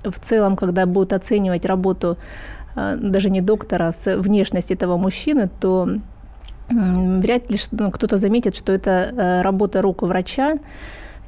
в 0.03 0.19
целом, 0.19 0.55
когда 0.55 0.85
будут 0.85 1.13
оценивать 1.13 1.65
работу 1.65 2.17
э, 2.75 2.97
даже 3.01 3.29
не 3.29 3.41
доктора, 3.41 3.91
а 4.05 4.17
внешность 4.17 4.71
этого 4.71 4.97
мужчины, 4.97 5.49
то 5.59 5.89
вряд 6.69 7.51
ли 7.51 7.57
ну, 7.71 7.91
кто-то 7.91 8.17
заметит, 8.17 8.55
что 8.55 8.71
это 8.71 8.91
э, 8.91 9.41
работа 9.41 9.81
рук 9.81 10.03
врача 10.03 10.57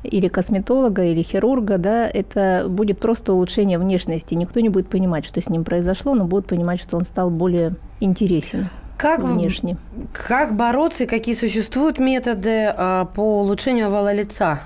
или 0.04 0.28
косметолога, 0.28 1.04
или 1.04 1.22
хирурга, 1.22 1.78
да, 1.78 2.08
это 2.08 2.66
будет 2.70 3.00
просто 3.00 3.34
улучшение 3.34 3.78
внешности. 3.78 4.36
Никто 4.36 4.60
не 4.60 4.70
будет 4.70 4.88
понимать, 4.88 5.26
что 5.26 5.42
с 5.42 5.50
ним 5.50 5.64
произошло, 5.64 6.14
но 6.14 6.26
будут 6.26 6.48
понимать, 6.48 6.82
что 6.82 6.98
он 6.98 7.06
стал 7.06 7.30
более 7.30 7.76
интересен 8.00 8.68
Как, 9.04 9.22
внешне. 9.22 9.76
как 10.14 10.56
бороться 10.56 11.04
и 11.04 11.08
какие 11.08 11.36
существуют 11.36 12.00
методы 12.00 12.74
а, 12.74 13.04
по 13.04 13.42
улучшению 13.42 13.88
овала 13.88 14.14
лица? 14.14 14.62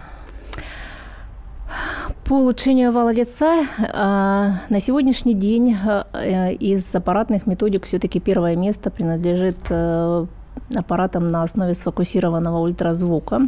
По 2.24 2.34
улучшению 2.34 2.90
овала 2.90 3.12
лица 3.12 3.66
а, 3.94 4.60
на 4.70 4.80
сегодняшний 4.80 5.34
день 5.34 5.76
а, 5.76 6.06
э, 6.14 6.54
из 6.54 6.94
аппаратных 6.94 7.48
методик 7.48 7.86
все-таки 7.86 8.20
первое 8.20 8.56
место 8.56 8.92
принадлежит 8.92 9.58
э, 9.70 10.26
аппаратам 10.76 11.30
на 11.30 11.42
основе 11.42 11.74
сфокусированного 11.74 12.60
ультразвука. 12.60 13.48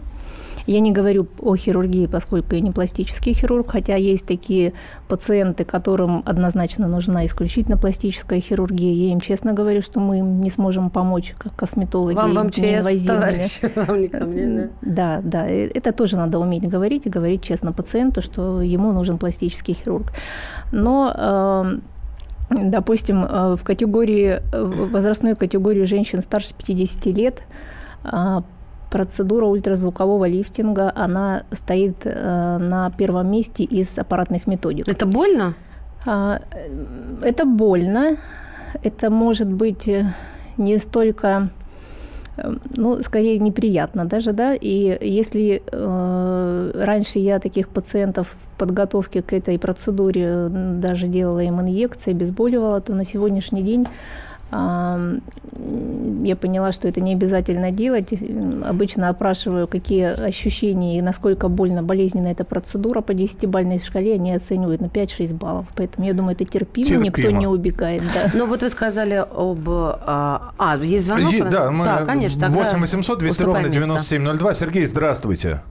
Я 0.69 0.81
не 0.81 0.91
говорю 0.91 1.27
о 1.41 1.55
хирургии, 1.55 2.05
поскольку 2.05 2.53
я 2.53 2.61
не 2.61 2.69
пластический 2.69 3.33
хирург, 3.33 3.71
хотя 3.71 3.95
есть 3.95 4.25
такие 4.25 4.73
пациенты, 5.07 5.65
которым 5.65 6.21
однозначно 6.27 6.87
нужна 6.87 7.25
исключительно 7.25 7.75
пластическая 7.75 8.39
хирургия. 8.39 8.93
Я 8.93 9.11
им 9.11 9.19
честно 9.19 9.53
говорю, 9.53 9.81
что 9.81 9.99
мы 9.99 10.19
им 10.19 10.43
не 10.43 10.51
сможем 10.51 10.91
помочь, 10.91 11.33
как 11.39 11.55
косметологи. 11.55 12.15
Вам 12.15 12.33
в 12.35 12.43
МЧС, 12.45 12.57
неинвазивными. 12.59 13.19
товарищ, 13.19 13.61
вам 13.75 13.99
не 13.99 14.07
ко 14.09 14.25
мне, 14.25 14.47
да? 14.47 14.69
Да, 14.81 15.21
да, 15.23 15.47
э, 15.47 15.71
это 15.73 15.91
тоже 15.91 16.17
надо 16.17 16.37
уметь 16.37 16.69
говорить 16.69 17.07
и 17.07 17.09
говорить 17.09 17.41
честно 17.41 17.73
пациенту, 17.73 18.21
что 18.21 18.61
ему 18.61 18.91
нужен 18.91 19.17
пластический 19.17 19.73
хирург. 19.73 20.11
Но 20.71 21.11
э, 21.15 21.79
Допустим, 22.49 23.25
э, 23.25 23.55
в 23.55 23.63
категории, 23.63 24.41
э, 24.51 24.63
в 24.63 24.91
возрастной 24.91 25.35
категории 25.35 25.83
женщин 25.83 26.21
старше 26.21 26.53
50 26.55 27.05
лет 27.07 27.41
э, 28.03 28.41
процедура 28.89 29.45
ультразвукового 29.45 30.27
лифтинга, 30.27 30.91
она 30.95 31.43
стоит 31.51 32.01
э, 32.03 32.57
на 32.57 32.91
первом 32.91 33.31
месте 33.31 33.63
из 33.63 33.97
аппаратных 33.97 34.47
методик. 34.47 34.87
Это 34.87 35.05
больно? 35.05 35.53
А, 36.05 36.41
Это 37.21 37.45
больно. 37.45 38.17
Это 38.83 39.09
может 39.09 39.47
быть 39.51 39.87
э, 39.87 40.05
не 40.57 40.77
столько, 40.77 41.49
э, 42.37 42.55
ну, 42.75 43.01
скорее 43.01 43.39
неприятно 43.39 44.05
даже, 44.05 44.33
да. 44.33 44.53
И 44.53 44.97
если 45.01 45.61
э, 45.65 46.71
раньше 46.75 47.19
я 47.19 47.39
таких 47.39 47.69
пациентов 47.69 48.35
в 48.55 48.59
подготовке 48.59 49.21
к 49.21 49.33
этой 49.33 49.57
процедуре 49.59 50.47
даже 50.49 51.07
делала 51.07 51.39
им 51.39 51.61
инъекции, 51.61 52.11
обезболивала, 52.11 52.81
то 52.81 52.93
на 52.93 53.05
сегодняшний 53.05 53.63
день 53.63 53.87
я 54.51 56.35
поняла, 56.35 56.71
что 56.71 56.87
это 56.87 57.01
не 57.01 57.13
обязательно 57.13 57.71
делать. 57.71 58.13
Обычно 58.65 59.09
опрашиваю, 59.09 59.67
какие 59.67 60.05
ощущения 60.05 60.97
и 60.97 61.01
насколько 61.01 61.47
больно, 61.49 61.83
болезненна 61.83 62.27
эта 62.27 62.43
процедура. 62.43 63.01
По 63.01 63.11
10-бальной 63.11 63.79
шкале 63.79 64.15
они 64.15 64.33
оценивают 64.33 64.81
на 64.81 64.85
5-6 64.85 65.33
баллов. 65.33 65.67
Поэтому 65.75 66.07
я 66.07 66.13
думаю, 66.13 66.35
это 66.35 66.45
терпимо, 66.45 66.97
никто 67.03 67.21
Терпимо. 67.21 67.39
не 67.39 67.47
убегает. 67.47 68.01
Да. 68.13 68.31
Ну 68.33 68.47
вот 68.47 68.61
вы 68.61 68.69
сказали 68.69 69.15
об... 69.15 69.69
А, 69.69 70.53
а, 70.57 70.77
есть 70.77 71.05
звонок? 71.05 71.31
Е-? 71.31 71.43
Да, 71.43 71.71
мы 71.71 71.85
да, 71.85 72.05
конечно. 72.05 72.41
тогда 72.41 72.57
8 72.59 72.79
800 72.79 73.19
200 73.19 73.41
ровно 73.41 73.59
уступаем 73.59 73.65
место. 73.65 73.79
9702. 73.79 74.53
Сергей, 74.53 74.85
здравствуйте. 74.85 75.61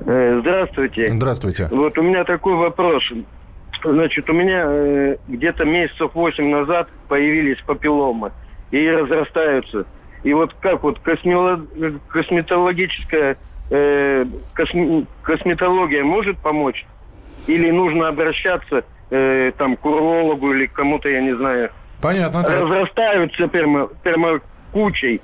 Э, 0.00 0.38
Здравствуйте. 0.40 1.12
Здравствуйте. 1.12 1.68
Вот 1.70 1.98
у 1.98 2.02
меня 2.02 2.24
такой 2.24 2.54
вопрос. 2.54 3.02
Значит, 3.82 4.28
у 4.30 4.32
меня 4.32 4.64
э, 4.66 5.16
где-то 5.28 5.64
месяцев 5.64 6.10
восемь 6.14 6.50
назад 6.50 6.88
появились 7.08 7.58
папилломы 7.66 8.32
и 8.70 8.88
разрастаются. 8.88 9.86
И 10.24 10.32
вот 10.34 10.54
как 10.60 10.82
вот 10.82 10.98
космело- 11.04 11.66
косметологическая 12.08 13.36
э, 13.70 14.24
косм- 14.56 15.06
косметология 15.22 16.02
может 16.02 16.38
помочь? 16.38 16.86
Или 17.46 17.70
нужно 17.70 18.08
обращаться 18.08 18.84
э, 19.10 19.52
там 19.56 19.76
к 19.76 19.86
урологу 19.86 20.52
или 20.52 20.66
к 20.66 20.72
кому-то, 20.72 21.08
я 21.08 21.20
не 21.20 21.34
знаю. 21.36 21.70
Понятно. 22.02 22.42
да. 22.42 22.60
Разрастаются 22.60 23.48
прямо, 23.48 23.86
прямо 24.02 24.40
кучей. 24.72 25.20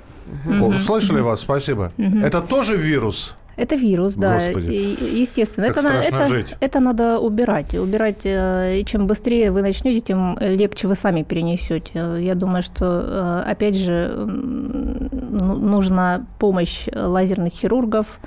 О, 0.61 0.73
Слышали 0.73 1.21
вас? 1.21 1.41
Спасибо. 1.41 1.91
Это 2.23 2.41
тоже 2.41 2.77
вирус? 2.77 3.37
Это 3.55 3.75
вирус, 3.75 4.15
да. 4.15 4.33
Господи. 4.33 4.71
И, 4.71 5.19
естественно, 5.21 5.67
Как 5.67 5.77
это, 5.77 5.87
страшно 5.87 6.15
это, 6.15 6.27
жить. 6.27 6.57
это 6.59 6.79
надо 6.79 7.19
убирать. 7.19 7.73
Убирать, 7.73 8.25
э, 8.25 8.79
и 8.79 8.85
чем 8.85 9.07
быстрее 9.07 9.51
вы 9.51 9.61
начнете, 9.61 10.01
тем 10.01 10.37
легче 10.39 10.87
вы 10.87 10.95
сами 10.95 11.23
перенесете. 11.23 12.17
Я 12.19 12.35
думаю, 12.35 12.63
что, 12.63 13.43
э, 13.45 13.51
опять 13.51 13.75
же, 13.75 14.13
ну, 14.15 15.55
нужна 15.55 16.25
помощь 16.37 16.87
лазерных 16.93 17.53
хирургов 17.53 18.19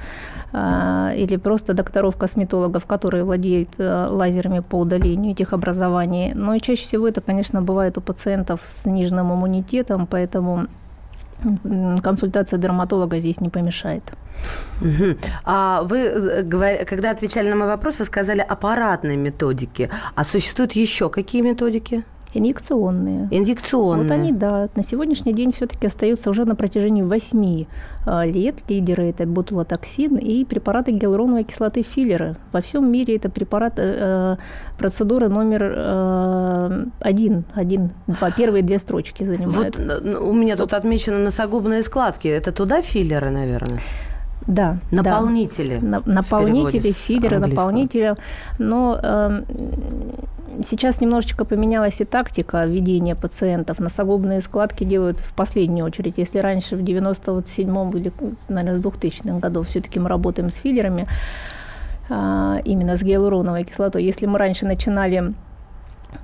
э, 0.52 1.12
или 1.16 1.36
просто 1.36 1.74
докторов-косметологов, 1.74 2.86
которые 2.86 3.24
владеют 3.24 3.68
лазерами 3.78 4.60
по 4.60 4.76
удалению 4.76 5.32
этих 5.32 5.52
образований. 5.52 6.32
Но 6.34 6.58
чаще 6.58 6.82
всего 6.82 7.06
это, 7.06 7.20
конечно, 7.20 7.60
бывает 7.60 7.98
у 7.98 8.00
пациентов 8.00 8.62
с 8.66 8.82
сниженным 8.84 9.34
иммунитетом, 9.34 10.06
поэтому 10.06 10.68
консультация 12.02 12.58
дерматолога 12.58 13.18
здесь 13.20 13.40
не 13.40 13.48
помешает. 13.48 14.02
Мгм. 14.80 15.18
А 15.44 15.82
вы, 15.82 15.98
э, 15.98 16.84
когда 16.84 17.10
отвечали 17.10 17.48
на 17.48 17.56
мой 17.56 17.66
вопрос, 17.66 17.98
вы 17.98 18.04
сказали 18.04 18.40
аппаратные 18.40 19.16
методики. 19.16 19.90
А 20.14 20.24
существуют 20.24 20.72
еще 20.72 21.08
какие 21.08 21.42
методики? 21.42 22.04
Инъекционные. 22.34 23.28
Инъекционные. 23.30 24.02
Вот 24.04 24.12
они, 24.12 24.32
да, 24.32 24.68
на 24.74 24.82
сегодняшний 24.82 25.32
день 25.32 25.52
все-таки 25.52 25.86
остаются 25.86 26.30
уже 26.30 26.44
на 26.44 26.54
протяжении 26.54 27.02
8 27.02 27.64
лет. 28.26 28.56
Лидеры– 28.68 29.04
это 29.10 29.26
ботулотоксин 29.26 30.16
и 30.16 30.44
препараты 30.44 30.92
гиалуроновой 30.92 31.44
кислоты 31.44 31.82
филлеры. 31.82 32.36
Во 32.52 32.60
всем 32.60 32.90
мире 32.90 33.16
это 33.16 33.28
препарат, 33.30 33.74
э, 33.76 34.36
процедура 34.78 35.28
номер 35.28 35.72
э, 35.76 36.84
один, 37.00 37.44
один, 37.54 37.90
два, 38.06 38.30
первые 38.30 38.62
две 38.62 38.78
строчки 38.78 39.24
занимают. 39.24 39.78
Вот 39.78 40.04
э, 40.04 40.18
у 40.18 40.32
меня 40.32 40.56
тут 40.56 40.74
отмечены 40.74 41.18
носогубные 41.18 41.82
складки. 41.82 42.28
Это 42.28 42.52
туда 42.52 42.82
филлеры, 42.82 43.30
наверное? 43.30 43.80
Да. 44.46 44.78
да. 44.90 45.02
Наполнители. 45.02 45.78
На- 45.78 46.00
в 46.00 46.06
наполнители, 46.06 46.90
филлеры, 46.92 47.38
наполнители. 47.38 48.14
Но 48.58 48.98
эм, 49.02 49.44
сейчас 50.62 51.00
немножечко 51.00 51.44
поменялась 51.44 52.00
и 52.00 52.04
тактика 52.04 52.64
ведения 52.64 53.14
пациентов. 53.14 53.78
Носогубные 53.78 54.40
складки 54.40 54.84
делают 54.84 55.18
в 55.18 55.34
последнюю 55.34 55.86
очередь. 55.86 56.18
Если 56.18 56.38
раньше 56.38 56.76
в 56.76 56.80
97-м 56.80 57.90
или, 57.96 58.12
наверное, 58.48 58.80
с 58.80 58.84
2000-х 58.84 59.38
годов 59.38 59.68
все-таки 59.68 59.98
мы 59.98 60.08
работаем 60.08 60.50
с 60.50 60.56
филлерами, 60.56 61.06
а, 62.10 62.58
именно 62.64 62.96
с 62.96 63.02
гиалуроновой 63.02 63.64
кислотой. 63.64 64.04
Если 64.04 64.26
мы 64.26 64.38
раньше 64.38 64.66
начинали 64.66 65.34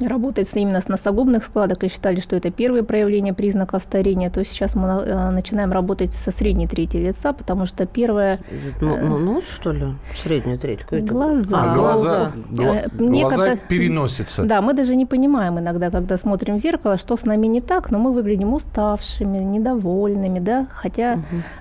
работать 0.00 0.49
с- 0.49 0.55
именно 0.57 0.81
с 0.81 0.88
носогубных 0.88 1.45
складок 1.45 1.85
и 1.85 1.88
считали, 1.88 2.21
что 2.21 2.37
это 2.37 2.50
первые 2.50 2.83
проявления 2.83 3.35
признаков 3.35 3.83
старения, 3.83 4.31
то 4.31 4.45
сейчас 4.45 4.75
мы 4.75 4.88
э, 4.88 5.31
начинаем 5.31 5.73
работать 5.73 6.12
со 6.14 6.31
средней 6.33 6.67
трети 6.67 6.97
лица, 6.97 7.33
потому 7.33 7.67
что 7.67 7.87
первое 7.87 8.38
Ну, 8.81 8.97
ну, 8.97 9.19
ну, 9.19 9.43
что 9.43 9.73
ли? 9.73 9.87
Среднюю 10.23 10.59
треть. 10.59 10.81
Глаза. 10.91 11.71
А, 11.71 11.75
Глаза, 11.75 12.33
гла- 12.50 12.75
Э, 12.76 12.88
глаза 12.97 13.57
переносятся. 13.69 14.45
Да, 14.45 14.61
мы 14.62 14.73
даже 14.73 14.97
не 14.97 15.07
понимаем 15.07 15.59
иногда, 15.59 15.91
когда 15.91 16.17
смотрим 16.17 16.57
в 16.57 16.61
зеркало, 16.61 16.97
что 16.99 17.17
с 17.17 17.25
нами 17.25 17.47
не 17.47 17.61
так, 17.61 17.91
но 17.91 17.99
мы 17.99 18.12
выглядим 18.12 18.53
уставшими, 18.55 19.38
недовольными, 19.38 20.38
да, 20.41 20.67
хотя 20.73 21.19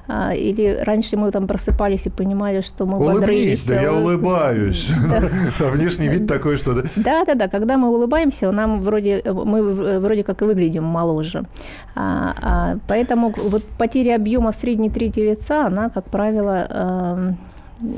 а, 0.08 0.34
или 0.34 0.80
раньше 0.84 1.18
мы 1.18 1.32
там 1.32 1.46
просыпались 1.48 2.06
и 2.08 2.10
понимали, 2.10 2.62
что 2.62 2.86
мы 2.86 2.98
Улыбнись, 2.98 3.66
да 3.66 3.76
я 3.76 3.82
веселы. 3.82 4.02
улыбаюсь. 4.16 4.92
А 5.60 5.64
внешний 5.72 6.08
вид 6.08 6.28
такой, 6.28 6.58
что... 6.58 6.74
да. 6.74 6.84
Да, 6.96 7.26
да, 7.26 7.36
да. 7.36 7.48
Когда 7.48 7.78
мы 7.78 7.90
улыбаемся, 7.90 8.13
нам 8.52 8.82
вроде 8.82 9.22
мы 9.26 9.64
в- 9.74 10.00
вроде 10.00 10.24
как 10.24 10.42
и 10.42 10.46
выглядим 10.46 10.84
моложе. 10.84 11.44
А, 11.96 12.34
а, 12.42 12.78
поэтому 12.88 13.34
вот 13.50 13.64
потеря 13.78 14.16
объема 14.16 14.52
в 14.52 14.56
средней 14.56 14.90
трети 14.90 15.20
лица, 15.22 15.68
она, 15.68 15.90
как 15.90 16.06
правило, 16.06 16.68
эм, 16.70 17.38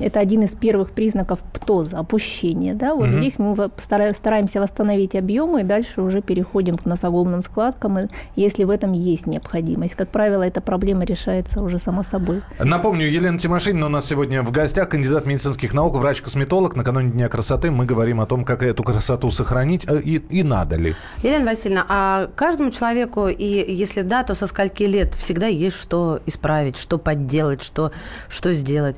это 0.01 0.19
один 0.19 0.43
из 0.43 0.51
первых 0.51 0.91
признаков 0.91 1.39
птоза, 1.53 1.99
опущения. 1.99 2.73
Да? 2.73 2.95
Вот 2.95 3.09
здесь 3.09 3.39
мы 3.39 3.69
стараемся 3.77 4.61
восстановить 4.61 5.15
объемы, 5.15 5.61
и 5.61 5.63
дальше 5.63 6.01
уже 6.01 6.21
переходим 6.21 6.77
к 6.77 6.85
носогубным 6.85 7.41
складкам, 7.41 7.99
и 7.99 8.07
если 8.35 8.63
в 8.63 8.69
этом 8.69 8.93
есть 8.93 9.27
необходимость. 9.27 9.95
Как 9.95 10.09
правило, 10.09 10.43
эта 10.43 10.61
проблема 10.61 11.03
решается 11.05 11.61
уже 11.61 11.79
сама 11.79 12.03
собой. 12.03 12.41
Напомню, 12.59 13.07
Елена 13.07 13.37
Тимошенина 13.37 13.85
у 13.85 13.89
нас 13.89 14.05
сегодня 14.05 14.41
в 14.41 14.51
гостях, 14.51 14.89
кандидат 14.89 15.25
медицинских 15.25 15.73
наук, 15.73 15.95
врач-косметолог. 15.95 16.75
Накануне 16.75 17.11
Дня 17.11 17.27
красоты 17.27 17.71
мы 17.71 17.85
говорим 17.85 18.19
о 18.21 18.25
том, 18.25 18.43
как 18.43 18.63
эту 18.63 18.83
красоту 18.83 19.31
сохранить 19.31 19.85
э, 19.87 20.01
и, 20.01 20.15
и 20.15 20.43
надо 20.43 20.75
ли. 20.75 20.95
Елена 21.23 21.45
Васильевна, 21.45 21.85
а 21.87 22.27
каждому 22.35 22.71
человеку, 22.71 23.27
и 23.27 23.73
если 23.73 24.01
да, 24.01 24.23
то 24.23 24.35
со 24.35 24.47
скольки 24.47 24.83
лет 24.83 25.13
всегда 25.15 25.47
есть 25.47 25.75
что 25.75 26.19
исправить, 26.25 26.77
что 26.77 26.97
подделать, 26.97 27.61
что, 27.61 27.91
что 28.29 28.53
сделать? 28.53 28.95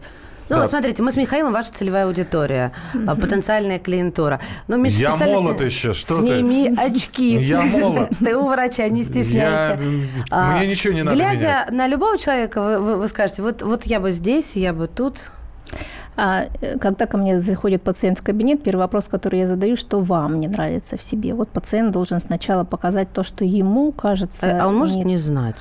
Ну, 0.50 0.56
Да. 0.56 0.62
вот 0.62 0.70
смотрите, 0.70 1.04
мы 1.04 1.12
с 1.12 1.18
Михаилом 1.18 1.52
ваша 1.54 1.74
целевая 1.74 2.06
аудитория, 2.06 2.72
а, 3.06 3.16
потенциальная 3.16 3.80
клиентура. 3.80 4.40
Но 4.68 4.78
Миша, 4.78 5.00
Я 5.00 5.16
молод 5.16 5.62
еще, 5.62 5.94
что 5.94 6.22
ты? 6.22 6.28
Сними 6.40 6.74
очки. 6.78 7.36
Я 7.38 7.62
молод. 7.62 8.10
Ты 8.20 8.36
у 8.38 8.48
врача, 8.48 8.88
не 8.88 9.04
стесняйся. 9.04 9.78
Я- 10.32 10.58
мне 10.58 10.68
ничего 10.68 10.94
не 10.94 11.04
надо 11.04 11.16
Глядя 11.18 11.36
менять. 11.40 11.72
на 11.72 11.88
любого 11.88 12.18
человека, 12.18 12.62
вы, 12.62 12.80
вы- 12.80 12.96
вы 12.96 13.08
скажете, 13.10 13.42
вот, 13.42 13.62
вот 13.62 13.84
я 13.86 14.00
бы 14.00 14.12
здесь, 14.12 14.56
я 14.56 14.72
бы 14.74 14.88
тут. 14.88 15.32
А 16.20 16.46
когда 16.82 17.06
ко 17.06 17.18
мне 17.18 17.40
заходит 17.40 17.84
пациент 17.84 18.20
в 18.20 18.24
кабинет, 18.24 18.64
первый 18.64 18.80
вопрос, 18.82 19.06
который 19.08 19.40
я 19.42 19.48
задаю, 19.48 19.76
что 19.76 20.00
вам 20.00 20.40
не 20.40 20.48
нравится 20.48 20.98
в 20.98 21.04
себе. 21.04 21.34
Вот 21.34 21.50
пациент 21.50 21.92
должен 21.92 22.20
сначала 22.20 22.64
показать 22.64 23.12
то, 23.14 23.24
что 23.24 23.46
ему 23.46 23.92
кажется. 23.92 24.64
А 24.64 24.68
он 24.68 24.76
может 24.78 24.96
не- 24.96 25.04
не 25.04 25.18
знать? 25.18 25.56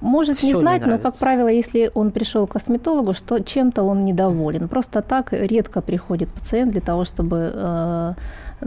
Может 0.00 0.38
всё 0.38 0.46
не 0.46 0.52
не 0.52 0.60
знать, 0.60 0.80
но, 0.80 0.86
нравится. 0.88 1.10
как 1.10 1.18
правило, 1.18 1.48
если 1.48 1.90
он 1.94 2.10
пришел 2.10 2.46
к 2.46 2.52
косметологу, 2.52 3.12
что 3.12 3.40
чем-то 3.40 3.82
он 3.82 4.04
недоволен. 4.04 4.68
Просто 4.68 5.02
так 5.02 5.32
редко 5.32 5.80
приходит 5.80 6.28
пациент 6.28 6.72
для 6.72 6.80
того, 6.80 7.04
чтобы 7.04 7.50
э, 7.52 8.14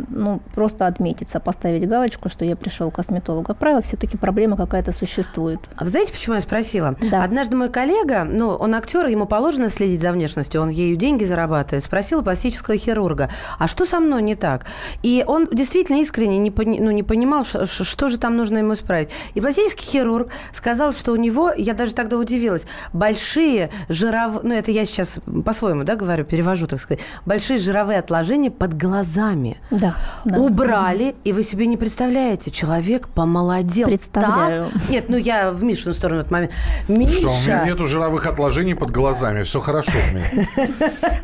ну, 0.10 0.42
просто 0.56 0.88
отметиться, 0.88 1.40
поставить 1.40 1.88
галочку, 1.88 2.30
что 2.30 2.46
я 2.46 2.56
пришел 2.56 2.90
к 2.92 2.96
косметологу. 2.96 3.46
Как 3.46 3.58
правило, 3.58 3.82
все-таки 3.82 4.18
проблема 4.18 4.58
какая-то 4.58 4.92
существует. 4.92 5.60
А 5.76 5.84
вы 5.84 5.90
знаете, 5.90 6.12
почему 6.12 6.36
я 6.36 6.42
спросила? 6.42 6.96
Да. 7.12 7.24
Однажды 7.24 7.56
мой 7.56 7.70
коллега, 7.70 8.24
ну, 8.24 8.50
он 8.50 8.74
актер, 8.76 9.06
ему 9.08 9.26
положено 9.26 9.70
следить 9.70 10.02
за 10.02 10.12
внешностью, 10.12 10.62
он 10.62 10.70
ею 10.70 10.96
деньги 10.96 11.24
зарабатывает, 11.24 11.84
спросил 11.84 12.24
пластического 12.24 12.78
хирурга, 12.78 13.30
а 13.60 13.68
что 13.68 13.86
со 13.86 14.00
мной 14.00 14.22
не 14.24 14.36
так? 14.36 14.66
И 15.04 15.24
он 15.28 15.48
действительно 15.52 15.98
искренне 16.02 16.38
не, 16.38 16.52
пони- 16.52 16.80
ну, 16.80 16.92
не 16.92 17.04
понимал, 17.04 17.46
ш- 17.46 17.66
что 17.66 18.08
же 18.10 18.18
там 18.18 18.36
нужно 18.38 18.60
ему 18.60 18.74
исправить. 18.74 19.10
И 19.34 19.42
пластический 19.42 19.86
хирург 19.86 20.30
сказал, 20.52 20.94
что 20.94 21.12
у 21.12 21.16
него, 21.16 21.52
я 21.56 21.74
даже 21.74 21.94
тогда 21.94 22.18
удивилась, 22.18 22.66
большие 22.94 23.70
жировые, 23.90 24.40
ну, 24.44 24.54
это 24.54 24.72
я 24.72 24.86
сейчас 24.86 25.18
по-своему, 25.46 25.84
да, 25.84 25.96
говорю, 25.96 26.24
перевожу, 26.26 26.68
так 26.68 26.80
сказать, 26.80 27.02
большие 27.26 27.60
жировые 27.60 28.00
отложения 28.00 28.52
под 28.52 28.74
глазами. 28.78 29.58
Да, 29.72 29.83
да. 30.26 30.40
Убрали, 30.40 31.16
и 31.24 31.34
вы 31.34 31.44
себе 31.44 31.68
не 31.68 31.78
представляете, 31.78 32.52
человек 32.52 33.08
помолодел. 33.08 33.88
Представляю. 33.88 34.66
Так. 34.72 34.90
Нет, 34.90 35.06
ну 35.10 35.18
я 35.18 35.52
в 35.52 35.64
Мишину 35.64 35.94
сторону 35.94 36.20
в 36.20 36.22
этот 36.22 36.32
момент. 36.32 36.52
Миша, 36.88 37.20
Что, 37.20 37.30
у 37.30 37.42
меня 37.42 37.66
нету 37.66 37.88
жировых 37.88 38.26
отложений 38.26 38.76
под 38.76 38.92
глазами, 38.92 39.44
все 39.44 39.60
хорошо 39.60 39.92
у 39.92 40.16
меня. 40.16 40.70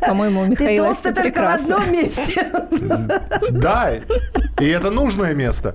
По-моему, 0.00 0.42
у 0.42 0.44
ты 0.44 0.50
Михаила 0.50 0.86
толстый 0.88 1.12
всё 1.12 1.22
только 1.22 1.42
в 1.42 1.54
одном 1.54 1.92
месте. 1.92 2.50
Да, 3.50 3.92
и 4.60 4.66
это 4.66 4.90
нужное 4.90 5.34
место. 5.34 5.74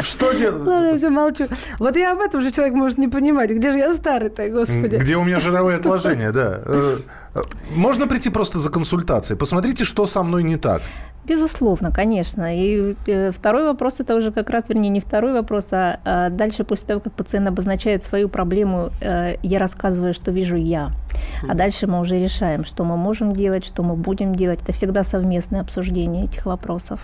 Что 0.00 0.32
делать? 0.32 0.66
Ладно, 0.66 0.96
все 0.96 1.10
молчу. 1.10 1.48
Вот 1.78 1.96
я 1.96 2.12
об 2.12 2.20
этом 2.20 2.42
же 2.42 2.50
человек 2.52 2.74
может 2.74 2.98
не 2.98 3.08
понимать. 3.08 3.50
Где 3.50 3.72
же 3.72 3.78
я 3.78 3.92
старый-то, 3.94 4.48
господи. 4.48 4.96
Где 4.96 5.16
у 5.16 5.24
меня 5.24 5.40
жировые 5.40 5.76
отложения, 5.80 6.32
да. 6.32 6.60
Э, 6.64 6.98
э, 7.34 7.40
Можно 7.70 8.06
прийти 8.06 8.30
просто 8.30 8.58
за 8.58 8.70
консультацией. 8.70 9.38
Посмотрите, 9.38 9.84
что 9.84 10.06
со 10.06 10.22
мной 10.22 10.42
не 10.42 10.56
так. 10.56 10.82
Безусловно, 11.30 11.92
конечно. 11.92 12.56
И 12.56 12.96
э, 13.06 13.30
второй 13.30 13.64
вопрос, 13.64 14.00
это 14.00 14.16
уже 14.16 14.32
как 14.32 14.50
раз, 14.50 14.68
вернее, 14.68 14.88
не 14.88 14.98
второй 14.98 15.32
вопрос, 15.32 15.68
а, 15.70 16.00
а 16.04 16.28
дальше 16.28 16.64
после 16.64 16.88
того, 16.88 17.00
как 17.00 17.12
пациент 17.12 17.46
обозначает 17.46 18.02
свою 18.02 18.28
проблему, 18.28 18.90
э, 19.00 19.36
я 19.44 19.58
рассказываю, 19.60 20.12
что 20.12 20.32
вижу 20.32 20.56
я. 20.56 20.90
А 21.48 21.54
дальше 21.54 21.86
мы 21.86 22.00
уже 22.00 22.18
решаем, 22.18 22.64
что 22.64 22.82
мы 22.82 22.96
можем 22.96 23.32
делать, 23.32 23.64
что 23.64 23.84
мы 23.84 23.94
будем 23.94 24.34
делать. 24.34 24.60
Это 24.62 24.72
всегда 24.72 25.04
совместное 25.04 25.60
обсуждение 25.60 26.24
этих 26.24 26.46
вопросов. 26.46 27.00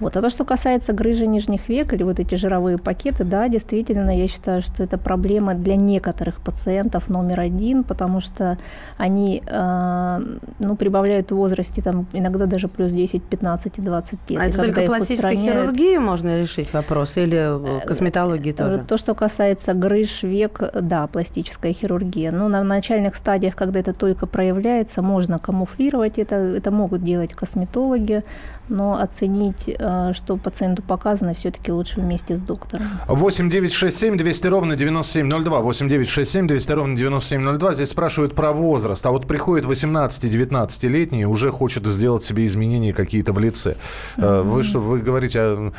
Вот. 0.00 0.16
А 0.16 0.22
то, 0.22 0.30
что 0.30 0.44
касается 0.44 0.92
грыжи 0.92 1.26
нижних 1.26 1.68
век 1.68 1.92
или 1.92 2.04
вот 2.04 2.20
эти 2.20 2.36
жировые 2.36 2.78
пакеты, 2.78 3.24
да, 3.24 3.48
действительно, 3.48 4.16
я 4.16 4.28
считаю, 4.28 4.62
что 4.62 4.82
это 4.84 4.96
проблема 4.96 5.54
для 5.54 5.74
некоторых 5.76 6.40
пациентов 6.40 7.08
номер 7.08 7.40
один, 7.40 7.82
потому 7.82 8.20
что 8.20 8.58
они 8.96 9.42
э, 9.44 10.20
ну, 10.60 10.76
прибавляют 10.76 11.32
в 11.32 11.36
возрасте 11.36 11.82
там, 11.82 12.06
иногда 12.12 12.46
даже 12.46 12.68
плюс 12.68 12.92
10, 12.92 13.22
15 13.24 13.78
и 13.78 13.82
20 13.82 14.30
лет. 14.30 14.40
А 14.40 14.44
это 14.46 14.62
только 14.62 14.82
пластической 14.82 15.34
устраняют- 15.34 15.62
хирургией 15.62 15.98
можно 15.98 16.38
решить 16.40 16.72
вопрос? 16.72 17.16
Или 17.16 17.80
э, 17.80 17.86
косметологии 17.86 18.52
тоже? 18.52 18.76
Э, 18.76 18.84
То, 18.86 18.98
что 18.98 19.14
касается 19.14 19.72
грыж 19.72 20.22
век, 20.22 20.62
да, 20.80 21.06
пластическая 21.08 21.72
хирургия. 21.72 22.30
Но 22.30 22.48
на 22.48 22.62
начальных 22.62 23.16
стадиях, 23.16 23.56
когда 23.56 23.80
это 23.80 23.92
только 23.92 24.26
проявляется, 24.26 25.02
можно 25.02 25.38
камуфлировать 25.38 26.18
это. 26.18 26.36
Это 26.36 26.70
могут 26.70 27.02
делать 27.02 27.32
косметологи, 27.34 28.22
но 28.68 29.00
оценить, 29.00 29.68
э, 29.68 29.74
э, 29.78 29.87
что 30.12 30.36
пациенту 30.36 30.82
показано, 30.82 31.34
все-таки 31.34 31.72
лучше 31.72 32.00
вместе 32.00 32.36
с 32.36 32.40
доктором. 32.40 32.86
8 33.06 33.50
9 33.50 33.72
6 33.72 33.96
7 33.96 34.16
200 34.16 34.46
ровно 34.46 34.76
9702. 34.76 35.60
8 35.60 35.88
9 35.88 36.08
6 36.08 36.30
7 36.30 36.46
200 36.46 36.72
ровно 36.72 36.96
9702. 36.96 37.74
Здесь 37.74 37.88
спрашивают 37.88 38.34
про 38.34 38.52
возраст. 38.52 39.04
А 39.06 39.10
вот 39.10 39.26
приходит 39.26 39.66
18-19-летний 39.66 41.22
и 41.22 41.24
уже 41.24 41.50
хочет 41.50 41.86
сделать 41.86 42.24
себе 42.24 42.44
изменения 42.44 42.92
какие-то 42.92 43.32
в 43.32 43.38
лице. 43.38 43.76
Mm-hmm. 44.16 44.42
Вы 44.42 44.62
что, 44.62 44.80
вы 44.80 45.00
говорите, 45.00 45.40
а, 45.40 45.72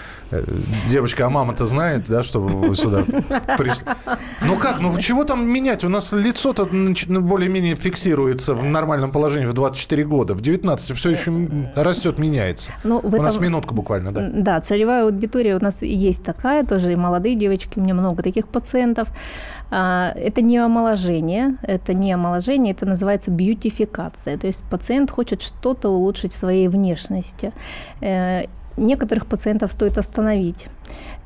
девочка, 0.89 1.26
а 1.26 1.30
мама-то 1.30 1.65
знает, 1.65 2.06
да, 2.08 2.24
что 2.24 2.41
вы 2.41 2.76
сюда 2.76 3.04
пришли? 3.58 3.86
Ну 4.41 4.56
как, 4.56 4.80
ну 4.80 4.98
чего 5.00 5.24
там 5.24 5.48
менять? 5.48 5.84
У 5.84 5.89
нас 5.89 6.13
лицо-то 6.13 6.65
более-менее 6.65 7.76
фиксируется 7.76 8.54
в 8.54 8.63
нормальном 8.63 9.12
положении 9.12 9.48
в 9.48 9.54
24 9.54 10.04
года. 10.06 10.34
В 10.34 10.41
19 10.41 10.98
все 10.98 11.10
еще 11.10 11.32
растет, 11.76 12.17
меняется. 12.17 12.72
Ну, 12.84 13.00
в 13.00 13.06
у 13.06 13.10
этом... 13.10 13.24
нас 13.24 13.39
минутка 13.39 13.74
буквально, 13.74 13.98
да? 14.12 14.29
Да, 14.33 14.62
целевая 14.62 15.03
аудитория 15.03 15.55
у 15.55 15.63
нас 15.63 15.81
есть 15.81 16.23
такая, 16.23 16.65
тоже 16.65 16.91
и 16.91 16.95
молодые 16.95 17.35
девочки, 17.35 17.79
у 17.79 17.81
меня 17.81 17.93
много 17.93 18.23
таких 18.23 18.47
пациентов. 18.47 19.09
А, 19.71 20.12
это 20.15 20.41
не 20.41 20.57
омоложение, 20.57 21.57
это 21.62 21.93
не 21.93 22.12
омоложение, 22.12 22.73
это 22.73 22.85
называется 22.85 23.31
бьютификация. 23.31 24.38
То 24.38 24.47
есть 24.47 24.63
пациент 24.69 25.12
хочет 25.12 25.41
что-то 25.41 25.89
улучшить 25.89 26.33
в 26.33 26.35
своей 26.35 26.67
внешности. 26.67 27.53
Некоторых 28.80 29.26
пациентов 29.26 29.72
стоит 29.72 29.98
остановить. 29.98 30.68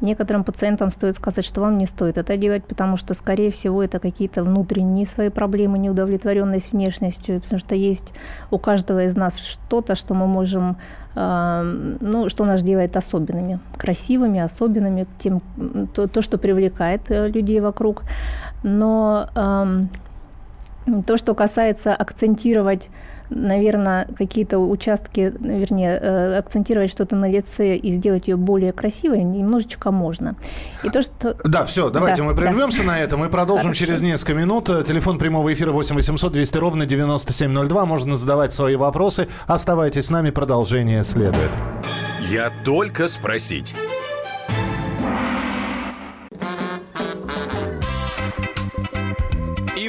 Некоторым 0.02 0.44
пациентам 0.44 0.92
стоит 0.92 1.16
сказать, 1.16 1.46
что 1.46 1.62
вам 1.62 1.78
не 1.78 1.86
стоит 1.86 2.18
это 2.18 2.36
делать, 2.36 2.66
потому 2.66 2.98
что, 2.98 3.14
скорее 3.14 3.52
всего, 3.52 3.84
это 3.84 4.00
какие-то 4.00 4.44
внутренние 4.44 5.06
свои 5.06 5.30
проблемы, 5.30 5.78
неудовлетворенность 5.78 6.72
внешностью, 6.74 7.42
потому 7.42 7.60
что 7.60 7.76
есть 7.76 8.14
у 8.50 8.58
каждого 8.58 9.06
из 9.06 9.16
нас 9.16 9.38
что-то, 9.38 9.94
что 9.96 10.16
мы 10.16 10.26
можем, 10.26 10.78
э, 11.16 11.98
ну, 12.02 12.28
что 12.30 12.46
нас 12.46 12.64
делает 12.64 12.98
особенными, 12.98 13.60
красивыми, 13.78 14.40
особенными, 14.40 15.06
тем, 15.20 15.42
то, 15.94 16.08
то 16.08 16.22
что 16.24 16.38
привлекает 16.40 17.12
э, 17.12 17.28
людей 17.28 17.60
вокруг. 17.60 18.04
Но 18.64 19.30
э, 19.36 19.84
то, 21.06 21.18
что 21.18 21.34
касается 21.34 21.96
акцентировать 21.96 22.90
наверное, 23.36 24.08
какие-то 24.16 24.60
участки, 24.60 25.34
вернее, 25.40 26.00
э, 26.00 26.38
акцентировать 26.38 26.92
что-то 26.92 27.16
на 27.16 27.30
лице 27.30 27.76
и 27.76 27.92
сделать 27.92 28.28
ее 28.28 28.36
более 28.36 28.74
красивой, 28.74 29.24
немножечко 29.24 29.92
можно. 29.92 30.36
И 30.84 30.90
то, 30.90 31.02
что... 31.02 31.36
Да, 31.44 31.66
все, 31.66 31.90
давайте 31.90 32.22
да, 32.22 32.28
мы 32.28 32.36
прервемся 32.36 32.84
да. 32.84 32.90
на 32.90 33.00
этом 33.00 33.26
и 33.26 33.30
продолжим 33.30 33.72
Хорошо. 33.72 33.86
через 33.86 34.02
несколько 34.02 34.34
минут. 34.34 34.66
Телефон 34.66 35.18
прямого 35.18 35.52
эфира 35.54 35.72
8 35.72 35.96
800 35.96 36.32
200 36.32 36.58
ровно 36.58 36.86
9702. 36.86 37.86
Можно 37.86 38.16
задавать 38.16 38.54
свои 38.54 38.76
вопросы. 38.76 39.28
Оставайтесь 39.48 40.06
с 40.06 40.10
нами, 40.10 40.30
продолжение 40.30 41.04
следует. 41.04 41.52
Я 42.30 42.52
только 42.64 43.08
спросить. 43.08 43.76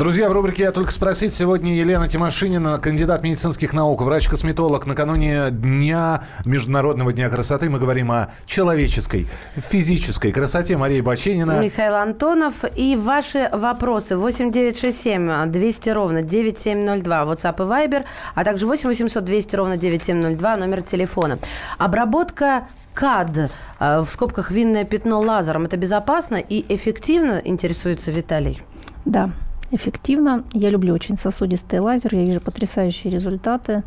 Друзья, 0.00 0.30
в 0.30 0.32
рубрике 0.32 0.62
«Я 0.62 0.72
только 0.72 0.92
спросить» 0.92 1.34
сегодня 1.34 1.74
Елена 1.76 2.08
Тимошинина, 2.08 2.78
кандидат 2.78 3.22
медицинских 3.22 3.74
наук, 3.74 4.00
врач-косметолог. 4.00 4.86
Накануне 4.86 5.50
Дня 5.50 6.24
Международного 6.46 7.12
дня 7.12 7.28
красоты 7.28 7.68
мы 7.68 7.78
говорим 7.78 8.10
о 8.10 8.30
человеческой, 8.46 9.26
физической 9.56 10.32
красоте. 10.32 10.78
Мария 10.78 11.02
Баченина. 11.02 11.60
Михаил 11.62 11.96
Антонов. 11.96 12.64
И 12.74 12.96
ваши 12.96 13.50
вопросы 13.52 14.16
8967 14.16 15.50
200 15.52 15.90
ровно 15.90 16.22
9702 16.22 17.22
WhatsApp 17.24 17.56
и 17.56 17.68
Viber, 17.68 18.04
а 18.34 18.44
также 18.44 18.66
8 18.66 18.88
800 18.88 19.22
200 19.22 19.56
ровно 19.56 19.76
9702 19.76 20.56
номер 20.56 20.80
телефона. 20.80 21.38
Обработка 21.76 22.68
КАД, 22.94 23.36
э, 23.78 24.00
в 24.00 24.06
скобках 24.06 24.50
винное 24.50 24.86
пятно 24.86 25.20
лазером, 25.20 25.66
это 25.66 25.76
безопасно 25.76 26.36
и 26.36 26.64
эффективно, 26.74 27.42
интересуется 27.44 28.10
Виталий? 28.10 28.62
Да, 29.04 29.30
эффективно. 29.70 30.44
Я 30.52 30.70
люблю 30.70 30.94
очень 30.94 31.16
сосудистый 31.16 31.80
лазер, 31.80 32.14
я 32.14 32.24
вижу 32.24 32.40
потрясающие 32.40 33.12
результаты. 33.12 33.82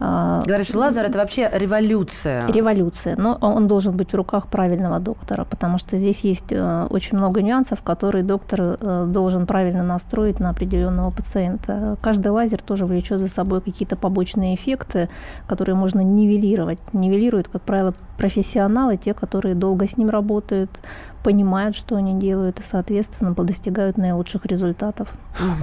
А, 0.00 0.42
Говоришь, 0.44 0.68
что 0.68 0.78
лазер– 0.78 1.04
это 1.06 1.18
вообще 1.18 1.48
революция. 1.52 2.42
Революция. 2.48 3.16
Но 3.16 3.38
он 3.40 3.68
должен 3.68 3.96
быть 3.96 4.12
в 4.12 4.16
руках 4.16 4.48
правильного 4.48 4.98
доктора, 4.98 5.44
потому 5.44 5.78
что 5.78 5.96
здесь 5.96 6.20
есть 6.20 6.50
э, 6.50 6.86
очень 6.90 7.16
много 7.16 7.42
нюансов, 7.42 7.82
которые 7.82 8.24
доктор 8.24 8.76
э, 8.80 9.06
должен 9.08 9.46
правильно 9.46 9.84
настроить 9.84 10.40
на 10.40 10.50
определенного 10.50 11.10
пациента. 11.10 11.96
Каждый 12.02 12.28
лазер 12.28 12.60
тоже 12.60 12.86
влечет 12.86 13.20
за 13.20 13.28
собой 13.28 13.60
какие-то 13.60 13.96
побочные 13.96 14.56
эффекты, 14.56 15.08
которые 15.46 15.76
можно 15.76 16.00
нивелировать. 16.00 16.80
Нивелируют, 16.92 17.48
как 17.48 17.62
правило, 17.62 17.94
профессионалы, 18.16 18.96
те, 18.96 19.14
которые 19.14 19.54
долго 19.54 19.86
с 19.86 19.96
ним 19.96 20.10
работают, 20.10 20.70
понимают, 21.24 21.74
что 21.74 21.96
они 21.96 22.20
делают, 22.20 22.60
и, 22.60 22.62
соответственно, 22.62 23.34
достигают 23.34 23.96
наилучших 23.96 24.44
результатов. 24.44 25.08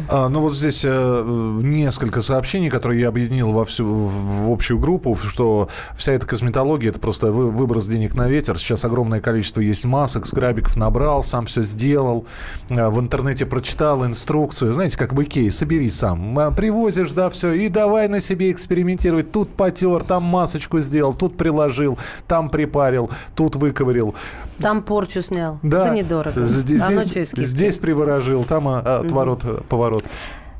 А, 0.09 0.27
ну 0.27 0.41
вот 0.41 0.55
здесь 0.55 0.81
э, 0.83 1.59
несколько 1.63 2.23
сообщений, 2.23 2.69
которые 2.69 3.01
я 3.01 3.09
объединил 3.09 3.51
во 3.51 3.63
всю, 3.63 3.85
в 3.85 4.51
общую 4.51 4.79
группу, 4.79 5.15
что 5.15 5.69
вся 5.95 6.13
эта 6.13 6.25
косметология– 6.25 6.89
это 6.91 6.99
просто 6.99 7.31
вы, 7.31 7.51
выброс 7.51 7.85
денег 7.85 8.15
на 8.15 8.27
ветер. 8.27 8.57
Сейчас 8.57 8.83
огромное 8.85 9.21
количество 9.21 9.61
есть 9.61 9.85
масок, 9.85 10.25
скрабиков 10.25 10.75
набрал, 10.77 11.21
сам 11.23 11.45
все 11.45 11.61
сделал, 11.61 12.25
э, 12.69 12.89
в 12.89 12.99
интернете 12.99 13.45
прочитал 13.45 14.03
инструкцию. 14.03 14.73
Знаете, 14.73 14.97
как 14.97 15.13
в 15.13 15.21
Икее, 15.21 15.51
собери 15.51 15.91
сам. 15.91 16.55
Привозишь, 16.55 17.11
да, 17.11 17.29
все, 17.29 17.53
и 17.53 17.69
давай 17.69 18.07
на 18.07 18.19
себе 18.19 18.51
экспериментировать. 18.51 19.31
Тут 19.31 19.49
потер, 19.49 20.03
там 20.03 20.23
масочку 20.23 20.79
сделал, 20.79 21.13
тут 21.13 21.37
приложил, 21.37 21.99
там 22.27 22.40
припарил, 22.49 23.09
тут 23.35 23.55
выковырил. 23.55 24.15
Там 24.59 24.83
порчу 24.83 25.21
снял. 25.21 25.59
Да. 25.63 25.83
За 25.83 25.89
недорого. 25.89 26.45
Здесь, 26.45 26.81
а 26.81 27.01
здесь, 27.01 27.31
здесь 27.31 27.77
приворожил, 27.77 28.43
там 28.43 28.67
а, 28.67 28.99
отворот, 28.99 29.43
угу. 29.43 29.63
поворот. 29.67 30.03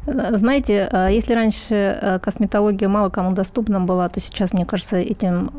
Знаете, 0.05 0.89
а, 0.91 1.09
если 1.09 1.33
раньше 1.33 1.75
а, 1.75 2.19
косметология 2.19 2.89
мало 2.89 3.09
кому 3.09 3.33
доступна 3.33 3.79
была, 3.79 4.09
то 4.09 4.19
сейчас, 4.19 4.53
мне 4.53 4.65
кажется, 4.65 4.97
этим 4.97 5.51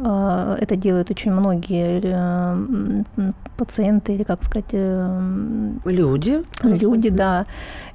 это 0.61 0.77
делают 0.77 1.11
очень 1.11 1.33
многие 1.33 2.01
э, 2.03 3.33
пациенты 3.57 4.15
или, 4.15 4.25
как 4.25 4.43
сказать... 4.43 4.71
Э, 4.73 5.73
люди. 5.85 6.41
Люди, 6.63 7.11
да. 7.11 7.47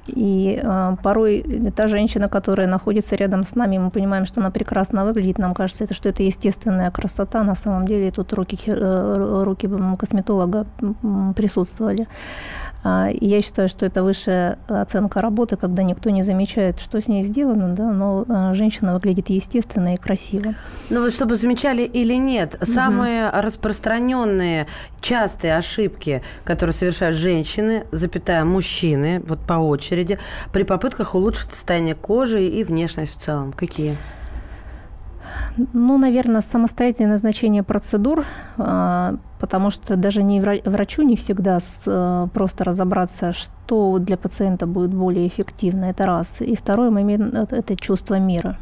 И 0.06 0.58
э, 0.62 0.96
порой 1.02 1.44
та 1.76 1.88
женщина, 1.88 2.28
которая 2.28 2.66
находится 2.66 3.16
рядом 3.16 3.42
с 3.42 3.54
нами, 3.54 3.78
мы 3.78 3.90
понимаем, 3.90 4.24
что 4.24 4.40
она 4.40 4.50
прекрасно 4.50 5.04
выглядит, 5.04 5.38
нам 5.38 5.54
кажется, 5.54 5.84
это, 5.84 5.94
что 5.94 6.08
это 6.08 6.22
естественная 6.22 6.90
красота. 6.90 7.42
На 7.42 7.54
самом 7.54 7.86
деле 7.86 8.10
тут 8.10 8.32
руки, 8.32 8.58
э, 8.66 9.42
руки 9.44 9.68
косметолога 9.98 10.66
присутствовали. 11.36 12.06
А, 12.84 13.08
я 13.12 13.42
считаю, 13.42 13.68
что 13.68 13.86
это 13.86 14.02
высшая 14.02 14.58
оценка 14.68 15.20
работы, 15.20 15.56
когда 15.56 15.82
никто 15.82 16.10
не 16.10 16.22
замечает, 16.22 16.78
что 16.78 17.00
с 17.00 17.08
ней 17.08 17.24
сделано, 17.24 17.74
да, 17.74 17.90
но 17.90 18.24
а, 18.28 18.54
женщина 18.54 18.94
выглядит 18.94 19.30
естественно 19.30 19.94
и 19.94 19.96
красиво. 19.96 20.54
Ну 20.90 21.02
вот 21.02 21.12
чтобы 21.12 21.36
замечали 21.36 21.82
или 21.82 22.14
нет, 22.14 22.54
угу. 22.54 22.64
самые 22.64 23.30
распространенные, 23.30 24.68
частые 25.00 25.56
ошибки, 25.56 26.22
которые 26.44 26.72
совершают 26.72 27.16
женщины, 27.16 27.84
запятая 27.90 28.44
мужчины, 28.44 29.22
вот 29.26 29.40
по 29.40 29.54
очереди, 29.54 30.18
при 30.52 30.62
попытках 30.62 31.14
улучшить 31.14 31.50
состояние 31.50 31.94
кожи 31.94 32.46
и 32.46 32.62
внешность 32.62 33.16
в 33.16 33.20
целом, 33.20 33.52
какие? 33.52 33.96
Ну, 35.72 35.98
наверное, 35.98 36.40
самостоятельное 36.40 37.12
назначение 37.12 37.62
процедур, 37.62 38.24
а, 38.56 39.16
потому 39.40 39.70
что 39.70 39.96
даже 39.96 40.22
не 40.22 40.40
врачу 40.40 41.02
не 41.02 41.16
всегда 41.16 41.58
просто 42.32 42.64
разобраться, 42.64 43.32
что 43.32 43.98
для 43.98 44.16
пациента 44.16 44.66
будет 44.66 44.94
более 44.94 45.26
эффективно. 45.26 45.86
Это 45.86 46.06
раз. 46.06 46.40
И 46.40 46.54
второй 46.54 46.90
момент– 46.90 47.52
это 47.52 47.76
чувство 47.76 48.18
мира. 48.18 48.56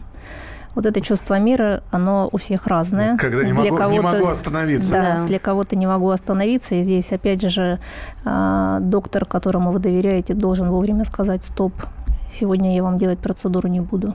Вот 0.74 0.84
это 0.84 1.00
чувство 1.00 1.38
мира, 1.38 1.82
оно 1.90 2.28
у 2.32 2.36
всех 2.36 2.66
разное. 2.66 3.16
Когда 3.16 3.44
не, 3.44 3.54
могу, 3.54 3.78
не 3.90 4.00
могу 4.00 4.26
остановиться. 4.26 4.92
Да, 4.92 5.00
да, 5.00 5.26
для 5.26 5.38
кого-то 5.38 5.74
не 5.74 5.86
могу 5.86 6.10
остановиться. 6.10 6.74
И 6.74 6.82
здесь, 6.82 7.12
опять 7.12 7.42
же, 7.48 7.78
а, 8.24 8.80
доктор, 8.80 9.24
которому 9.24 9.72
вы 9.72 9.78
доверяете, 9.78 10.34
должен 10.34 10.68
вовремя 10.68 11.04
сказать 11.04 11.44
«стоп», 11.44 11.72
сегодня 12.30 12.74
я 12.74 12.82
вам 12.82 12.96
делать 12.96 13.18
процедуру 13.18 13.68
не 13.68 13.80
буду. 13.80 14.14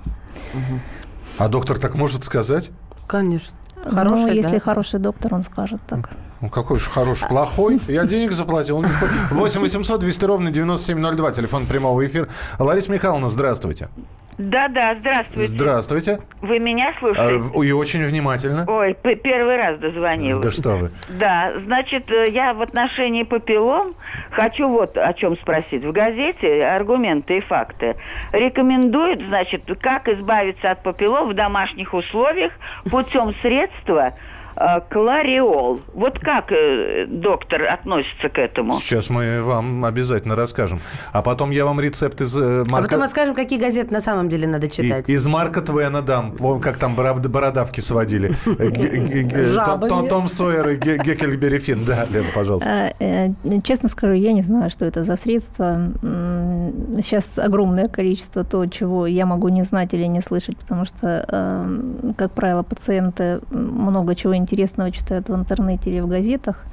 А 1.37 1.47
доктор 1.47 1.77
так 1.79 1.95
может 1.95 2.23
сказать? 2.23 2.71
Конечно. 3.07 3.55
ну, 3.83 3.91
Хороший, 3.91 4.35
если 4.35 4.57
да? 4.57 4.59
хороший 4.59 4.99
доктор, 4.99 5.33
он 5.33 5.41
скажет 5.43 5.81
так. 5.87 6.09
Ну, 6.39 6.49
какой 6.49 6.79
же 6.79 6.89
хороший, 6.89 7.27
плохой. 7.27 7.79
Я 7.87 8.05
денег 8.05 8.31
заплатил. 8.31 8.77
он 8.77 8.85
не 8.85 8.91
хочет. 8.91 9.15
8 9.31 9.61
800 9.61 9.99
200 9.99 10.25
ровно 10.25 10.51
9702, 10.51 11.31
телефон 11.31 11.65
прямого 11.65 12.05
эфира. 12.05 12.29
Лариса 12.57 12.91
Михайловна, 12.91 13.27
здравствуйте. 13.27 13.89
Да-да, 14.37 14.95
здравствуйте. 14.99 15.47
Здравствуйте. 15.51 16.19
Вы 16.41 16.59
меня 16.59 16.93
А, 16.95 16.99
слушаете? 16.99 17.37
в- 17.37 17.63
И 17.63 17.71
очень 17.71 18.03
внимательно. 18.03 18.65
Ой, 18.67 18.93
п- 18.95 19.15
первый 19.15 19.57
раз 19.57 19.77
дозвонилась. 19.79 20.43
Да 20.43 20.51
что 20.51 20.69
вы. 20.77 20.91
Да, 21.09 21.53
значит, 21.65 22.09
э, 22.09 22.29
я 22.31 22.53
в 22.53 22.61
отношении 22.61 23.23
папиллом 23.23 23.93
хочу 24.31 24.67
вот 24.67 24.97
о 24.97 25.13
чем 25.13 25.35
спросить. 25.37 25.83
В 25.83 25.91
газете 25.91 26.61
«Аргументы 26.61 27.37
и 27.37 27.41
факты» 27.41 27.95
рекомендуют, 28.31 29.21
значит, 29.27 29.63
как 29.79 30.07
избавиться 30.07 30.71
от 30.71 30.81
папиллом 30.81 31.29
в 31.29 31.33
домашних 31.35 31.93
условиях 31.93 32.51
путем 32.89 33.35
средства 33.41 34.13
клариол. 34.89 35.79
Вот 35.93 36.19
как 36.19 36.51
э, 36.51 37.05
доктор 37.07 37.63
относится 37.63 38.29
к 38.29 38.37
этому? 38.37 38.73
Сейчас 38.79 39.09
мы 39.09 39.41
вам 39.43 39.85
обязательно 39.85 40.35
расскажем. 40.35 40.79
А 41.13 41.21
потом 41.21 41.51
я 41.51 41.65
вам 41.65 41.79
рецепт 41.79 42.21
из 42.21 42.35
э, 42.37 42.63
А 42.67 42.69
марка... 42.69 42.87
потом 42.89 43.01
расскажем, 43.01 43.35
какие 43.35 43.59
газеты 43.59 43.93
на 43.93 43.99
самом 43.99 44.29
деле 44.29 44.47
надо 44.47 44.67
и- 44.67 44.71
читать. 44.71 45.09
из 45.09 45.25
Марка 45.27 45.61
Твена 45.61 46.01
дам. 46.01 46.31
Вон 46.37 46.59
как 46.61 46.77
там 46.77 46.95
бород- 46.95 47.27
бородавки 47.27 47.79
сводили. 47.79 48.31
Э. 48.45 50.07
Том- 50.09 50.27
Сойер 50.27 50.69
и 50.69 50.75
Ге- 50.77 50.97
Геккельбери 50.97 51.59
Финн. 51.59 51.83
Да, 51.85 52.05
Лена, 52.11 52.27
пожалуйста. 52.33 52.93
Э, 52.99 53.29
э, 53.43 53.61
Честно 53.63 53.89
скажу, 53.89 54.13
я 54.13 54.33
не 54.33 54.41
знаю, 54.41 54.69
что 54.69 54.85
это 54.85 55.03
за 55.03 55.17
средства. 55.17 55.91
М, 56.03 56.71
Сейчас 57.01 57.37
огромное 57.37 57.87
количество 57.87 58.43
того, 58.43 58.65
чего 58.67 59.07
я 59.07 59.25
могу 59.25 59.49
не 59.49 59.63
знать 59.63 59.93
или 59.93 60.05
не 60.05 60.21
слышать, 60.21 60.57
потому 60.57 60.85
что, 60.85 61.25
э, 61.27 62.13
как 62.17 62.31
правило, 62.31 62.63
пациенты 62.63 63.39
много 63.49 64.13
чего 64.15 64.35
интересного 64.41 64.91
читают 64.91 65.29
в 65.29 65.35
интернете 65.35 65.89
или 65.89 65.99
в 65.99 66.07
газетах. 66.07 66.65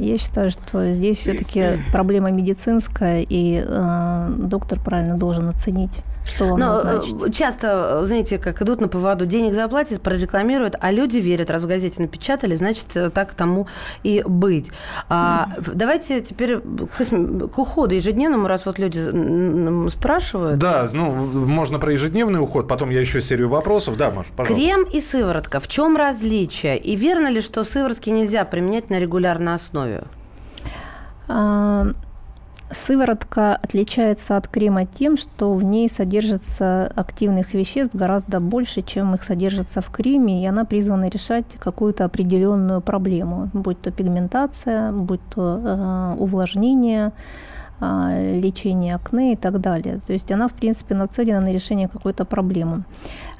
Я 0.00 0.18
считаю, 0.18 0.50
что 0.50 0.92
здесь 0.92 1.18
все-таки 1.18 1.78
проблема 1.92 2.30
медицинская, 2.30 3.20
и 3.28 3.62
э, 3.66 4.28
доктор 4.38 4.80
правильно 4.80 5.16
должен 5.18 5.48
оценить, 5.48 6.00
что 6.24 6.46
вам 6.48 6.58
Но 6.58 6.82
назначить. 6.82 7.22
э, 7.22 7.30
часто, 7.30 8.00
э, 8.02 8.06
знаете, 8.06 8.38
как 8.38 8.62
идут 8.62 8.80
на 8.80 8.88
поводу, 8.88 9.26
денег 9.26 9.52
заплатят, 9.54 10.00
прорекламируют, 10.00 10.76
а 10.80 10.90
люди 10.90 11.18
верят, 11.18 11.50
раз 11.50 11.64
в 11.64 11.66
газете 11.68 12.00
напечатали, 12.02 12.54
значит, 12.54 12.86
э, 12.94 13.10
так 13.10 13.34
тому 13.34 13.66
и 14.02 14.22
быть. 14.26 14.70
А, 15.08 15.48
в- 15.58 15.74
давайте 15.74 16.20
теперь 16.22 16.58
к, 16.60 17.48
к 17.52 17.58
уходу 17.58 17.94
ежедневному, 17.94 18.48
раз 18.48 18.64
вот 18.66 18.78
люди 18.78 18.98
спрашивают. 19.90 20.58
Да, 20.58 20.88
ну, 20.92 21.12
можно 21.46 21.78
про 21.78 21.92
ежедневный 21.92 22.40
уход, 22.40 22.68
потом 22.68 22.90
я 22.90 23.00
еще 23.00 23.20
серию 23.20 23.48
вопросов. 23.48 23.96
Да, 23.96 24.10
Маш, 24.10 24.26
пожалуйста. 24.36 24.64
Крем 24.66 24.84
и 24.84 25.00
сыворотка. 25.00 25.60
В 25.60 25.68
чем 25.68 25.96
различие? 25.96 26.78
И 26.78 26.96
верно 26.96 27.28
ли, 27.28 27.40
что 27.40 27.64
сыворотки 27.64 28.10
нельзя 28.10 28.44
применять 28.44 28.90
на 28.90 28.98
регулярной 28.98 29.54
основе? 29.54 29.89
А, 31.28 31.86
Сыворотка 32.70 33.56
отличается 33.56 34.36
от 34.36 34.46
крема 34.46 34.86
тем, 34.86 35.16
что 35.16 35.52
в 35.54 35.64
ней 35.64 35.90
содержится 35.90 36.86
активных 36.94 37.52
веществ 37.52 37.96
гораздо 37.96 38.38
больше, 38.38 38.82
чем 38.82 39.12
их 39.14 39.24
содержится 39.24 39.80
в 39.80 39.90
креме, 39.90 40.44
и 40.44 40.46
она 40.46 40.64
призвана 40.64 41.08
решать 41.08 41.46
какую-то 41.58 42.04
определенную 42.04 42.80
проблему, 42.80 43.50
будь 43.52 43.80
то 43.80 43.90
пигментация, 43.90 44.92
будь 44.92 45.20
то 45.34 45.60
э, 45.60 46.14
увлажнение, 46.20 47.10
э, 47.80 48.40
лечение 48.40 48.94
акне 48.94 49.32
и 49.32 49.36
так 49.36 49.60
далее. 49.60 49.98
То 50.06 50.12
есть 50.12 50.30
она, 50.30 50.46
в 50.46 50.52
принципе, 50.52 50.94
нацелена 50.94 51.40
на 51.40 51.52
решение 51.52 51.88
какой-то 51.88 52.24
проблемы. 52.24 52.84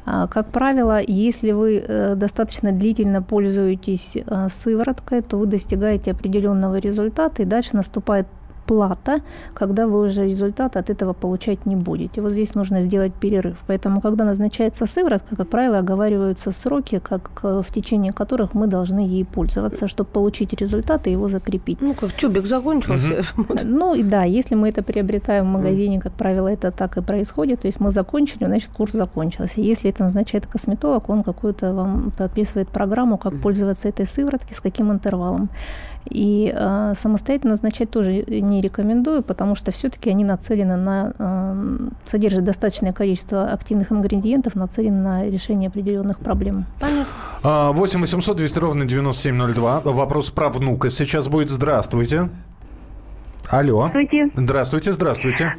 А, 0.04 0.26
Как 0.26 0.48
правило, 0.48 1.00
если 1.00 1.52
вы 1.52 1.84
э, 1.86 2.14
достаточно 2.14 2.72
длительно 2.72 3.22
пользуетесь 3.22 4.16
э, 4.16 4.48
сывороткой, 4.62 5.22
то 5.22 5.38
вы 5.38 5.46
достигаете 5.46 6.12
определенного 6.12 6.76
результата, 6.76 7.42
и 7.42 7.44
дальше 7.44 7.76
наступает 7.76 8.26
плата, 8.70 9.20
когда 9.52 9.86
вы 9.86 10.06
уже 10.06 10.28
результат 10.28 10.76
от 10.76 10.90
этого 10.90 11.12
получать 11.12 11.66
не 11.66 11.74
будете. 11.76 12.20
Вот 12.20 12.32
здесь 12.32 12.54
нужно 12.54 12.82
сделать 12.82 13.12
перерыв. 13.12 13.56
Поэтому, 13.66 14.00
когда 14.00 14.24
назначается 14.24 14.86
сыворотка, 14.86 15.34
как 15.36 15.48
правило, 15.48 15.78
оговариваются 15.78 16.52
сроки, 16.52 17.00
как, 17.00 17.30
э, 17.42 17.62
в 17.66 17.72
течение 17.74 18.12
которых 18.12 18.54
мы 18.54 18.68
должны 18.68 19.00
ей 19.00 19.24
пользоваться, 19.24 19.88
чтобы 19.88 20.10
получить 20.10 20.52
результат 20.60 21.08
и 21.08 21.10
его 21.10 21.28
закрепить. 21.28 21.80
Ну, 21.80 21.94
как 21.94 22.12
тюбик 22.12 22.46
закончился. 22.46 23.24
Ну 23.64 23.94
и 23.94 24.02
да, 24.02 24.22
если 24.22 24.56
мы 24.56 24.68
это 24.68 24.82
приобретаем 24.82 25.46
в 25.46 25.48
магазине, 25.48 26.00
как 26.00 26.12
правило, 26.12 26.48
это 26.48 26.70
так 26.70 26.96
и 26.96 27.02
происходит. 27.02 27.62
То 27.62 27.68
есть 27.68 27.80
мы 27.80 27.90
закончили, 27.90 28.46
значит, 28.46 28.70
курс 28.76 28.92
закончился. 28.92 29.60
Если 29.60 29.90
это 29.90 30.04
назначает 30.04 30.46
косметолог, 30.46 31.10
он 31.10 31.22
какую-то 31.22 31.74
вам 31.74 32.12
подписывает 32.16 32.68
программу, 32.68 33.18
как 33.18 33.34
пользоваться 33.40 33.88
этой 33.88 34.06
сыворотки, 34.06 34.54
с 34.54 34.60
каким 34.60 34.92
интервалом. 34.92 35.48
И 36.08 36.52
э, 36.54 36.94
самостоятельно 36.96 37.52
назначать 37.52 37.90
тоже 37.90 38.24
не 38.26 38.60
рекомендую, 38.60 39.22
потому 39.22 39.54
что 39.54 39.70
все-таки 39.70 40.10
они 40.10 40.24
нацелены 40.24 40.76
на 40.76 41.12
э, 41.18 41.78
содержат 42.06 42.44
достаточное 42.44 42.92
количество 42.92 43.50
активных 43.50 43.92
ингредиентов, 43.92 44.54
нацелены 44.54 44.98
на 45.00 45.26
решение 45.26 45.68
определенных 45.68 46.18
проблем. 46.18 46.64
А, 47.42 47.72
8 47.72 48.00
800 48.00 48.36
200 48.36 48.58
ровно 48.58 48.84
9702. 48.86 49.80
Вопрос 49.84 50.30
про 50.30 50.48
внука 50.48 50.90
сейчас 50.90 51.28
будет. 51.28 51.50
Здравствуйте. 51.50 52.28
Алло. 53.50 53.88
Здравствуйте. 53.88 54.30
Здравствуйте, 54.36 54.92
здравствуйте. 54.92 55.54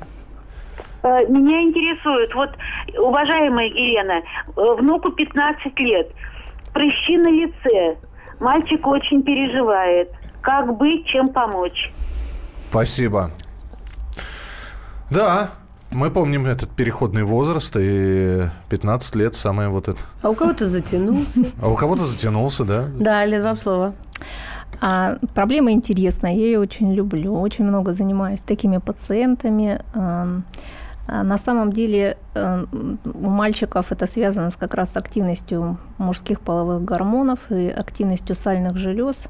Э, 1.03 1.25
Меня 1.27 1.61
интересует, 1.63 2.33
вот, 2.35 2.49
уважаемая 2.97 3.67
Елена, 3.67 4.21
э, 4.55 4.73
внуку 4.79 5.11
15 5.11 5.79
лет, 5.79 6.11
прыщи 6.73 7.17
на 7.17 7.29
лице, 7.29 7.97
мальчик 8.39 8.85
очень 8.85 9.23
переживает. 9.23 10.11
Как 10.41 10.77
быть, 10.77 11.05
чем 11.05 11.29
помочь? 11.29 11.93
Спасибо. 12.69 13.31
Да, 15.09 15.49
мы 15.91 16.09
помним 16.09 16.45
этот 16.45 16.69
переходный 16.69 17.23
возраст, 17.23 17.75
и 17.77 18.43
15 18.69 19.15
лет 19.15 19.35
самое 19.35 19.69
вот 19.69 19.87
это. 19.87 19.99
А 20.21 20.29
у 20.29 20.35
кого-то 20.35 20.67
затянулся. 20.67 21.45
А 21.61 21.67
у 21.67 21.75
кого-то 21.75 22.05
затянулся, 22.05 22.63
да? 22.63 22.85
Да, 22.97 23.25
Лет, 23.25 23.43
вам 23.43 23.57
слово. 23.57 23.93
А, 24.79 25.17
проблема 25.35 25.71
интересная, 25.71 26.31
я 26.33 26.45
ее 26.45 26.59
очень 26.59 26.93
люблю, 26.93 27.39
очень 27.39 27.65
много 27.65 27.93
занимаюсь 27.93 28.41
такими 28.41 28.77
пациентами. 28.77 29.81
Ам, 29.93 30.45
а 31.07 31.23
На 31.23 31.37
самом 31.37 31.73
деле 31.73 32.17
у 32.33 33.29
мальчиков 33.29 33.91
это 33.91 34.07
связано 34.07 34.49
с, 34.49 34.55
как 34.55 34.73
раз 34.75 34.91
с 34.91 34.97
активностью 34.97 35.77
мужских 35.97 36.39
половых 36.39 36.83
гормонов 36.85 37.39
и 37.51 37.67
активностью 37.69 38.35
сальных 38.35 38.77
желез. 38.77 39.27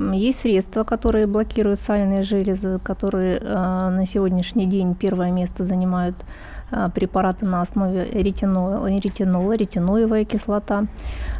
Есть 0.00 0.40
средства, 0.40 0.82
которые 0.82 1.26
блокируют 1.26 1.78
сальные 1.78 2.22
железы, 2.22 2.78
которые 2.82 3.36
э, 3.36 3.44
на 3.44 4.06
сегодняшний 4.06 4.64
день 4.64 4.94
первое 4.94 5.30
место 5.30 5.62
занимают 5.62 6.16
э, 6.70 6.88
препараты 6.94 7.44
на 7.44 7.60
основе 7.60 8.06
ретинола, 8.10 8.86
ретинола 8.88 9.52
ретиноевая 9.52 10.24
кислота. 10.24 10.86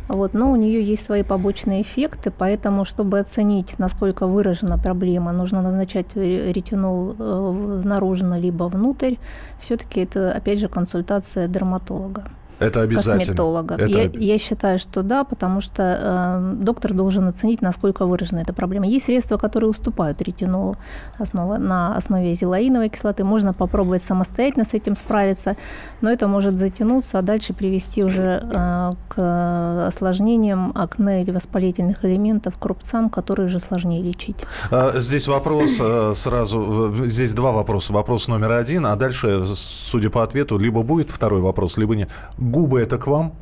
Вот, 0.08 0.34
но 0.34 0.52
у 0.52 0.56
нее 0.56 0.84
есть 0.84 1.06
свои 1.06 1.22
побочные 1.22 1.80
эффекты, 1.80 2.30
поэтому, 2.30 2.84
чтобы 2.84 3.18
оценить, 3.18 3.78
насколько 3.78 4.26
выражена 4.26 4.76
проблема, 4.76 5.32
нужно 5.32 5.62
назначать 5.62 6.14
ре- 6.14 6.52
ретинол 6.52 7.14
э, 7.18 7.82
наружно 7.84 8.38
либо 8.38 8.64
внутрь. 8.64 9.14
Все-таки 9.58 10.02
это, 10.02 10.32
опять 10.32 10.58
же, 10.58 10.68
консультация 10.68 11.48
дерматолога. 11.48 12.24
Это 12.60 12.82
обязательно. 12.82 13.18
Косметолога. 13.18 13.74
Это 13.74 13.86
Я, 13.86 14.10
я 14.12 14.38
считаю, 14.38 14.78
что 14.78 15.02
да, 15.02 15.24
потому 15.24 15.60
что 15.60 15.82
э, 15.82 16.62
доктор 16.62 16.92
должен 16.92 17.28
оценить, 17.28 17.62
насколько 17.62 18.06
выражена 18.06 18.40
эта 18.40 18.52
проблема. 18.52 18.86
Есть 18.86 19.06
средства, 19.06 19.36
которые 19.36 19.70
уступают 19.70 20.20
ретинолу 20.22 20.76
основа, 21.18 21.56
на 21.58 21.96
основе 21.96 22.34
зелаиновой 22.34 22.88
кислоты. 22.88 23.24
Можно 23.24 23.52
попробовать 23.52 24.02
самостоятельно 24.02 24.64
с 24.64 24.74
этим 24.74 24.96
справиться, 24.96 25.56
но 26.00 26.10
это 26.10 26.28
может 26.28 26.58
затянуться, 26.58 27.18
а 27.18 27.22
дальше 27.22 27.54
привести 27.54 28.04
уже 28.04 28.46
э, 28.52 28.92
к 29.08 29.86
осложнениям 29.86 30.72
акне 30.74 31.22
или 31.22 31.30
воспалительных 31.30 32.04
элементов, 32.04 32.58
к 32.58 32.64
рубцам, 32.64 33.10
которые 33.10 33.46
уже 33.46 33.60
сложнее 33.60 34.02
лечить. 34.02 34.36
А, 34.70 34.92
Здесь 34.94 35.28
вопрос 35.28 35.78
э, 35.80 36.12
сразу, 36.14 36.94
здесь 37.06 37.34
два 37.34 37.52
вопроса. 37.52 37.92
Вопрос 37.92 38.28
номер 38.28 38.52
один, 38.52 38.86
а 38.86 38.96
дальше, 38.96 39.44
судя 39.46 40.10
по 40.10 40.22
ответу, 40.22 40.58
либо 40.58 40.82
будет 40.82 41.10
второй 41.10 41.40
вопрос, 41.40 41.78
либо 41.78 41.96
нет. 41.96 42.10
Губы 42.50 42.80
это 42.80 42.98
к 42.98 43.06
вам? 43.06 43.34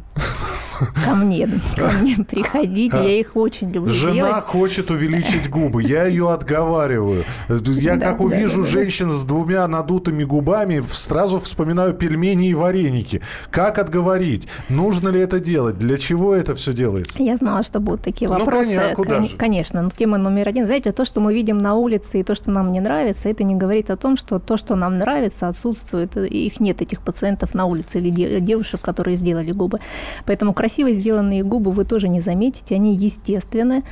Ко 1.04 1.14
мне, 1.14 1.48
ко 1.76 1.88
мне 2.00 2.16
приходите, 2.28 2.96
я 2.96 3.20
их 3.20 3.36
очень 3.36 3.70
люблю 3.70 3.90
Жена 3.92 4.14
делать. 4.14 4.44
хочет 4.44 4.90
увеличить 4.90 5.48
губы, 5.50 5.82
я 5.82 6.04
ее 6.06 6.30
отговариваю. 6.32 7.24
Я 7.48 7.96
Да, 7.96 8.08
как 8.10 8.18
да, 8.18 8.24
увижу 8.24 8.62
да, 8.62 8.68
женщин 8.68 9.12
с 9.12 9.24
двумя 9.24 9.66
надутыми 9.66 10.24
губами, 10.24 10.82
сразу 10.92 11.40
вспоминаю 11.40 11.94
пельмени 11.94 12.48
и 12.50 12.54
вареники. 12.54 13.20
Как 13.50 13.78
отговорить? 13.78 14.48
Нужно 14.68 15.08
ли 15.08 15.20
это 15.20 15.40
делать? 15.40 15.78
Для 15.78 15.96
чего 15.98 16.34
это 16.34 16.54
все 16.54 16.72
делается? 16.72 17.20
Я 17.22 17.36
знала, 17.36 17.62
что 17.62 17.80
будут 17.80 18.02
такие 18.02 18.28
Ну, 18.30 18.38
вопросы. 18.38 18.70
коня- 18.74 18.94
куда 18.94 19.16
Кон- 19.16 19.28
же? 19.28 19.36
Конечно, 19.36 19.82
но 19.82 19.90
тема 19.90 20.18
номер 20.18 20.48
один. 20.48 20.66
Знаете, 20.66 20.92
то, 20.92 21.04
что 21.04 21.20
мы 21.20 21.34
видим 21.34 21.58
на 21.58 21.74
улице 21.74 22.20
и 22.20 22.22
то, 22.22 22.34
что 22.34 22.50
нам 22.50 22.72
не 22.72 22.80
нравится, 22.80 23.28
это 23.28 23.42
не 23.44 23.54
говорит 23.54 23.90
о 23.90 23.96
том, 23.96 24.16
что 24.16 24.38
то, 24.38 24.56
что 24.56 24.76
нам 24.76 24.98
нравится, 24.98 25.48
отсутствует. 25.48 26.16
Их 26.16 26.60
нет, 26.60 26.82
этих 26.82 27.00
пациентов 27.00 27.54
на 27.54 27.64
улице 27.64 27.98
или 27.98 28.10
де- 28.10 28.40
девушек, 28.40 28.80
которые 28.80 29.16
сделали 29.16 29.52
губы. 29.52 29.78
Поэтому 30.24 30.52
красиво 30.52 30.67
сделанные 30.92 31.42
губы 31.42 31.72
вы 31.72 31.85
тоже 31.85 32.09
не 32.09 32.20
заметите, 32.20 32.74
они 32.74 32.94
естественны. 32.94 33.85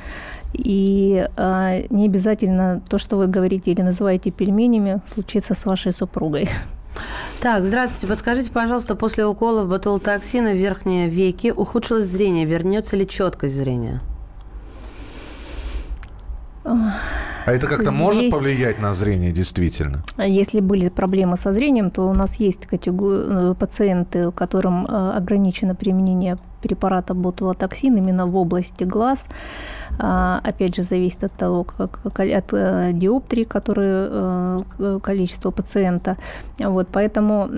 И 0.53 1.27
э, 1.35 1.83
не 1.89 2.05
обязательно 2.05 2.81
то, 2.89 2.97
что 2.97 3.17
вы 3.17 3.27
говорите 3.27 3.71
или 3.71 3.81
называете 3.81 4.31
пельменями, 4.31 5.01
случится 5.13 5.53
с 5.53 5.65
вашей 5.65 5.93
супругой. 5.93 6.49
Так, 7.39 7.65
здравствуйте. 7.65 8.07
Подскажите, 8.07 8.51
пожалуйста, 8.51 8.95
после 8.95 9.25
уколов 9.25 9.69
ботулотоксина 9.69 10.51
в 10.51 10.55
верхние 10.55 11.07
веки 11.07 11.53
ухудшилось 11.55 12.05
зрение. 12.05 12.45
Вернется 12.45 12.95
ли 12.95 13.07
четкость 13.07 13.55
зрения? 13.55 14.01
А 17.45 17.51
это 17.53 17.67
как-то 17.67 17.91
может 17.91 18.21
Здесь- 18.21 18.33
повлиять 18.33 18.79
на 18.81 18.93
зрение 18.93 19.31
действительно? 19.31 20.03
А 20.17 20.27
Если 20.27 20.59
были 20.59 20.89
проблемы 20.89 21.37
со 21.37 21.53
зрением, 21.53 21.91
то 21.91 22.09
у 22.09 22.13
нас 22.13 22.35
есть 22.35 22.65
катего- 22.65 23.51
э, 23.51 23.55
пациенты, 23.59 24.31
которым 24.31 24.85
э, 24.85 25.11
ограничено 25.17 25.73
применение 25.75 26.35
препарата 26.61 27.13
ботулотоксин 27.13 27.95
именно 27.97 28.25
в 28.27 28.35
области 28.35 28.83
глаз. 28.83 29.25
А, 29.99 30.39
Опять 30.43 30.75
же, 30.75 30.83
зависит 30.83 31.23
от 31.23 31.33
того, 31.33 31.63
как, 31.63 31.99
от 32.05 32.53
э, 32.53 32.91
диоптрии, 32.93 33.43
которые, 33.43 34.09
э, 34.79 34.99
количество 35.01 35.51
пациента. 35.51 36.17
Вот, 36.59 36.87
поэтому 36.91 37.49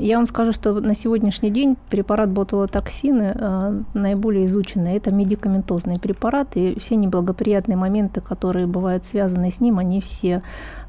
я 0.00 0.16
вам 0.16 0.26
скажу, 0.26 0.52
что 0.52 0.80
на 0.80 0.94
сегодняшний 0.94 1.50
день 1.50 1.76
препарат 1.90 2.30
ботулотоксины 2.30 3.32
э, 3.34 3.80
наиболее 3.94 4.46
изученный. 4.46 4.96
Это 4.96 5.10
медикаментозный 5.10 5.98
препарат, 5.98 6.56
и 6.56 6.78
все 6.78 6.96
неблагоприятные 6.96 7.76
моменты, 7.76 8.20
которые 8.20 8.66
бывают 8.66 9.04
связаны 9.04 9.50
с 9.50 9.60
ним, 9.60 9.78
они 9.78 10.00
все 10.00 10.42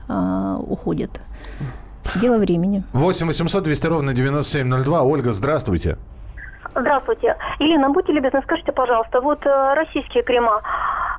а, 0.07 0.57
уходят. 0.57 1.19
Дело 2.21 2.37
времени. 2.37 2.83
8 2.93 3.27
800 3.27 3.63
200 3.63 3.87
ровно 3.87 4.13
9702. 4.13 5.03
Ольга, 5.03 5.33
здравствуйте. 5.33 5.97
Здравствуйте. 6.79 7.35
Елена, 7.59 7.89
будьте 7.89 8.13
любезны, 8.13 8.41
скажите, 8.43 8.71
пожалуйста, 8.71 9.19
вот 9.19 9.43
э, 9.45 9.73
российские 9.73 10.21
крема, 10.21 10.61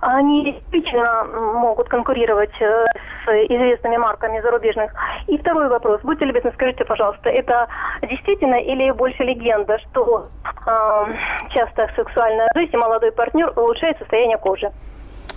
они 0.01 0.53
действительно 0.53 1.25
могут 1.25 1.89
конкурировать 1.89 2.55
э, 2.61 2.85
с 3.25 3.29
известными 3.51 3.97
марками 3.97 4.41
зарубежных? 4.41 4.93
И 5.27 5.37
второй 5.37 5.69
вопрос. 5.69 6.01
Будьте 6.03 6.27
любезны, 6.27 6.53
скажите, 6.55 6.85
пожалуйста, 6.85 7.29
это 7.29 7.67
действительно 8.09 8.55
или 8.55 8.93
больше 8.93 9.25
легенда, 9.25 9.79
что 9.79 10.29
э, 10.45 11.07
часто 11.51 11.91
сексуальная 11.97 12.49
жизнь 12.55 12.71
и 12.75 12.77
молодой 12.77 13.11
партнер 13.11 13.53
улучшает 13.57 13.99
состояние 13.99 14.39
кожи? 14.39 14.71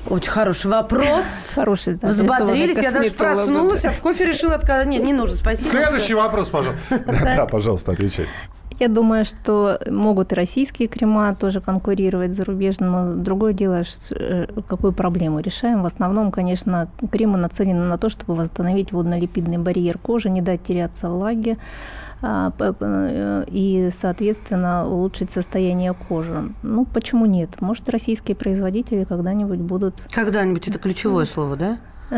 Очень 0.07 0.31
хороший 0.31 0.69
вопрос. 0.69 1.53
Хороший. 1.55 1.95
да, 1.95 2.07
Взбодрились. 2.07 2.77
Я 2.77 2.91
даже 2.91 3.11
проснулась, 3.11 3.85
от 3.85 3.97
кофе 3.97 4.25
решила 4.25 4.55
отказаться. 4.55 4.87
Нет, 4.87 5.03
не 5.03 5.13
нужно, 5.13 5.35
спасибо. 5.35 5.69
Следующий 5.69 6.13
вопрос, 6.13 6.49
пожалуйста. 6.49 6.99
Да, 7.35 7.47
пожалуйста, 7.47 7.93
отвечайте. 7.93 8.29
Я 8.81 8.87
думаю, 8.87 9.25
что 9.25 9.79
могут 9.91 10.31
и 10.31 10.35
российские 10.35 10.87
крема 10.87 11.35
тоже 11.35 11.61
конкурировать 11.61 12.33
с 12.33 12.35
зарубежным. 12.35 12.91
но 12.91 13.13
Другое 13.13 13.53
дело, 13.53 13.83
э, 14.09 14.47
какую 14.67 14.91
проблему 14.91 15.39
решаем. 15.39 15.83
В 15.83 15.85
основном, 15.85 16.31
конечно, 16.31 16.89
кремы 17.11 17.37
нацелены 17.37 17.85
на 17.85 17.99
то, 17.99 18.09
чтобы 18.09 18.33
восстановить 18.33 18.91
водно-липидный 18.91 19.59
барьер 19.59 19.99
кожи, 19.99 20.31
не 20.31 20.41
дать 20.41 20.63
теряться 20.63 21.09
влаге 21.09 21.59
а, 22.23 22.51
э, 22.59 23.43
и, 23.51 23.91
соответственно, 23.95 24.87
улучшить 24.87 25.29
состояние 25.29 25.93
кожи. 25.93 26.51
Ну, 26.63 26.85
почему 26.85 27.27
нет? 27.27 27.61
Может, 27.61 27.87
российские 27.87 28.35
производители 28.35 29.03
когда-нибудь 29.03 29.59
будут... 29.59 29.93
Когда-нибудь 30.11 30.67
это 30.67 30.79
ключевое 30.79 31.25
слово, 31.25 31.55
да? 31.55 31.77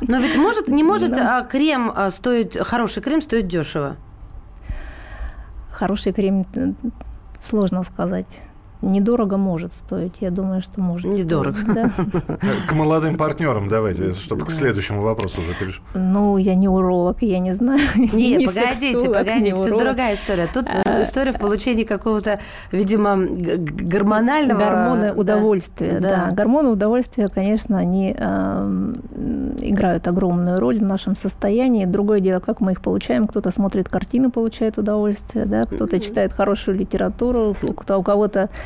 Но 0.00 0.18
ведь 0.18 0.36
может, 0.36 0.68
не 0.68 0.84
может 0.84 1.10
Да. 1.10 1.38
а, 1.38 1.42
крем 1.42 1.92
а, 1.92 2.12
стоить, 2.12 2.56
хороший 2.56 3.02
крем 3.02 3.20
стоит 3.20 3.48
дешево. 3.48 3.96
Хороший 5.74 6.12
крем, 6.12 6.46
сложно 7.40 7.82
сказать. 7.82 8.40
Недорого 8.84 9.36
может 9.36 9.72
стоить. 9.72 10.16
Я 10.20 10.30
думаю, 10.30 10.60
что 10.60 10.80
может 10.80 11.10
Недорого. 11.10 11.56
стоить, 11.56 11.74
да. 11.74 11.90
К 12.68 12.72
молодым 12.72 13.16
партнерам 13.16 13.68
давайте, 13.68 14.12
чтобы 14.12 14.44
к 14.46 14.50
следующему 14.50 15.02
вопросу 15.02 15.40
уже 15.40 15.54
перешли. 15.54 15.82
Ну, 15.94 16.36
я 16.36 16.54
не 16.54 16.68
уролог, 16.68 17.22
я 17.22 17.38
не 17.38 17.52
знаю. 17.52 17.80
Не, 18.14 18.36
ни 18.36 18.46
погодите, 18.46 18.92
сексолог, 18.92 19.18
погодите, 19.18 19.50
тут 19.52 19.66
уролог. 19.66 19.84
другая 19.84 20.14
история. 20.14 20.48
Тут 20.52 20.66
э, 20.68 21.02
история 21.02 21.32
в 21.32 21.38
получении 21.38 21.84
какого-то, 21.84 22.36
видимо, 22.70 23.16
гормонального... 23.16 24.58
Гормоны 24.58 25.12
да. 25.12 25.14
удовольствия, 25.14 26.00
да. 26.00 26.28
Гормоны 26.32 26.70
удовольствия, 26.70 27.28
конечно, 27.28 27.78
они 27.78 28.14
эм, 28.16 28.94
играют 29.60 30.06
огромную 30.06 30.60
роль 30.60 30.78
в 30.78 30.82
нашем 30.82 31.16
состоянии. 31.16 31.86
Другое 31.86 32.20
дело, 32.20 32.40
как 32.40 32.60
мы 32.60 32.72
их 32.72 32.80
получаем. 32.80 33.26
Кто-то 33.26 33.50
смотрит 33.50 33.88
картины, 33.88 34.30
получает 34.30 34.78
удовольствие, 34.78 35.46
да, 35.46 35.64
кто-то 35.64 35.98
читает 36.00 36.32
хорошую 36.32 36.76
литературу, 36.78 37.56
кто, 37.76 37.98
у 37.98 38.02
кого-то 38.02 38.50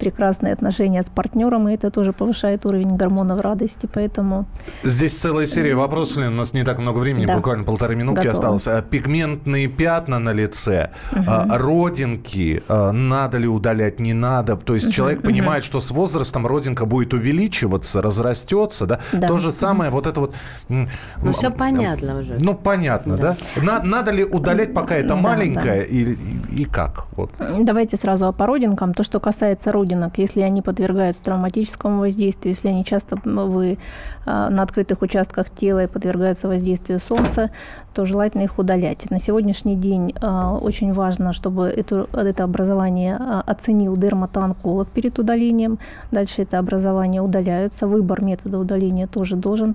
прекрасные 0.00 0.52
отношения 0.54 1.02
с 1.02 1.06
партнером, 1.06 1.68
и 1.68 1.74
это 1.74 1.90
тоже 1.90 2.12
повышает 2.12 2.66
уровень 2.66 2.96
гормонов 2.96 3.40
радости, 3.40 3.88
поэтому... 3.92 4.46
Здесь 4.82 5.16
целая 5.18 5.46
серия 5.46 5.74
вопросов, 5.74 6.16
Лен, 6.16 6.32
у 6.32 6.36
нас 6.36 6.54
не 6.54 6.64
так 6.64 6.78
много 6.78 6.98
времени, 6.98 7.26
Да. 7.26 7.36
буквально 7.36 7.64
полторы 7.64 7.94
минутки 7.96 8.26
Готово. 8.26 8.32
осталось. 8.56 8.66
А, 8.68 8.82
Пигментные 8.82 9.68
пятна 9.68 10.18
на 10.18 10.32
лице, 10.32 10.90
а, 11.26 11.46
родинки, 11.58 12.62
а, 12.68 12.92
надо 12.92 13.38
ли 13.38 13.46
удалять, 13.46 14.00
не 14.00 14.14
надо. 14.14 14.56
То 14.56 14.74
есть 14.74 14.86
Мгм, 14.86 14.92
человек 14.94 15.18
мгм. 15.18 15.28
понимает, 15.28 15.64
что 15.64 15.80
с 15.80 15.90
возрастом 15.90 16.46
родинка 16.46 16.86
будет 16.86 17.12
увеличиваться, 17.14 18.00
разрастется, 18.02 18.86
да? 18.86 18.98
Да. 19.12 19.28
То 19.28 19.38
же 19.38 19.52
самое, 19.52 19.90
вот 19.90 20.06
это 20.06 20.20
вот... 20.20 20.34
Ну, 20.68 21.32
все 21.32 21.50
понятно 21.50 22.18
уже. 22.18 22.38
Ну, 22.40 22.54
понятно, 22.54 23.16
да? 23.16 23.36
На- 23.62 23.82
надо 23.82 24.12
ли 24.12 24.24
удалять, 24.24 24.72
пока 24.74 24.96
это 24.96 25.08
Да, 25.10 25.16
маленькое, 25.16 25.86
и, 25.86 26.16
и 26.56 26.64
как? 26.64 27.06
Вот. 27.16 27.30
Давайте 27.60 27.96
сразу 27.98 28.26
о 28.26 28.32
породинкам. 28.32 28.94
То, 28.94 29.02
что 29.02 29.20
касается 29.20 29.72
родинок, 29.72 29.89
если 30.16 30.40
они 30.40 30.62
подвергаются 30.62 31.22
травматическому 31.22 32.00
воздействию, 32.00 32.54
если 32.54 32.68
они 32.68 32.84
часто 32.84 33.16
вы 33.24 33.78
а, 34.26 34.50
на 34.50 34.62
открытых 34.62 35.02
участках 35.02 35.50
тела 35.50 35.84
и 35.84 35.86
подвергаются 35.86 36.48
воздействию 36.48 37.00
солнца, 37.00 37.50
то 37.94 38.04
желательно 38.04 38.42
их 38.42 38.58
удалять. 38.58 39.10
На 39.10 39.18
сегодняшний 39.18 39.76
день 39.76 40.14
а, 40.20 40.56
очень 40.56 40.92
важно, 40.92 41.32
чтобы 41.32 41.66
это 41.66 42.44
образование 42.44 43.16
а, 43.18 43.42
оценил 43.46 43.96
дерматоонколог 43.96 44.88
перед 44.88 45.18
удалением. 45.18 45.78
Дальше 46.10 46.42
это 46.42 46.58
образование 46.58 47.22
удаляются. 47.22 47.86
Выбор 47.86 48.22
метода 48.22 48.58
удаления 48.58 49.06
тоже 49.06 49.36
должен 49.36 49.74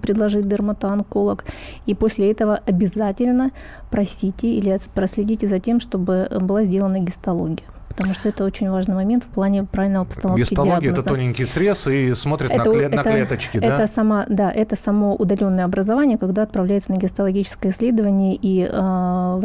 предложить 0.00 0.48
дерматоонколог. 0.48 1.44
И 1.86 1.94
после 1.94 2.30
этого 2.30 2.60
обязательно 2.66 3.50
просите 3.90 4.48
или 4.48 4.78
проследите 4.94 5.48
за 5.48 5.58
тем, 5.58 5.80
чтобы 5.80 6.28
была 6.40 6.64
сделана 6.64 7.00
гистология. 7.00 7.66
Потому 7.88 8.14
что 8.14 8.28
это 8.28 8.44
очень 8.44 8.70
важный 8.70 8.94
момент 8.94 9.24
в 9.24 9.26
плане 9.28 9.64
правильного 9.64 10.04
постановки 10.04 10.40
Гистология– 10.42 10.76
это 10.76 10.84
диагноза. 11.02 11.08
тоненький 11.08 11.46
срез 11.46 11.86
и 11.88 12.14
смотрит 12.14 12.50
на, 12.50 12.60
Это- 12.62 12.70
кле- 12.70 12.88
на 12.88 13.00
это- 13.00 13.10
клеточки, 13.10 13.58
да? 13.58 13.66
Это 13.66 13.86
сама, 13.92 14.24
да, 14.28 14.50
это 14.52 14.76
само 14.76 15.14
удаленное 15.16 15.64
образование, 15.64 16.16
когда 16.18 16.42
отправляется 16.42 16.92
на 16.92 16.96
гистологическое 16.96 17.72
исследование, 17.72 18.36
и 18.40 18.62
э, 18.70 19.38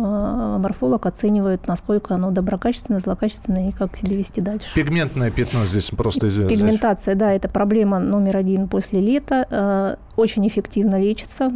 врач-морфолог 0.00 1.06
оценивает, 1.06 1.66
насколько 1.66 2.14
оно 2.14 2.30
доброкачественное, 2.30 3.00
злокачественное 3.00 3.68
и 3.70 3.72
как 3.72 3.96
себя 3.96 4.16
вести 4.16 4.40
дальше. 4.40 4.66
Пигментное 4.74 5.30
пятно 5.30 5.64
здесь 5.64 5.90
просто... 5.90 6.26
из- 6.28 6.46
Пигментация, 6.48 7.14
да, 7.14 7.32
это 7.32 7.48
проблема 7.48 7.98
номер 7.98 8.36
один 8.36 8.68
после 8.68 9.00
лета. 9.00 9.46
Э, 9.50 9.96
Очень 10.16 10.46
эффективно 10.48 10.98
лечится. 10.98 11.52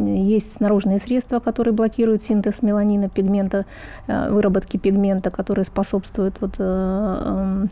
Есть 0.00 0.58
наружные 0.60 0.98
средства, 0.98 1.38
которые 1.38 1.74
блокируют 1.74 2.22
синтез 2.22 2.62
меланина, 2.62 3.10
пигмента, 3.10 3.66
э, 4.06 4.30
выработки 4.30 4.78
пигмента, 4.78 5.30
которые 5.30 5.66
способствуют 5.72 6.40
вот, 6.40 6.56
э, 6.58 6.62
эм, 6.62 7.70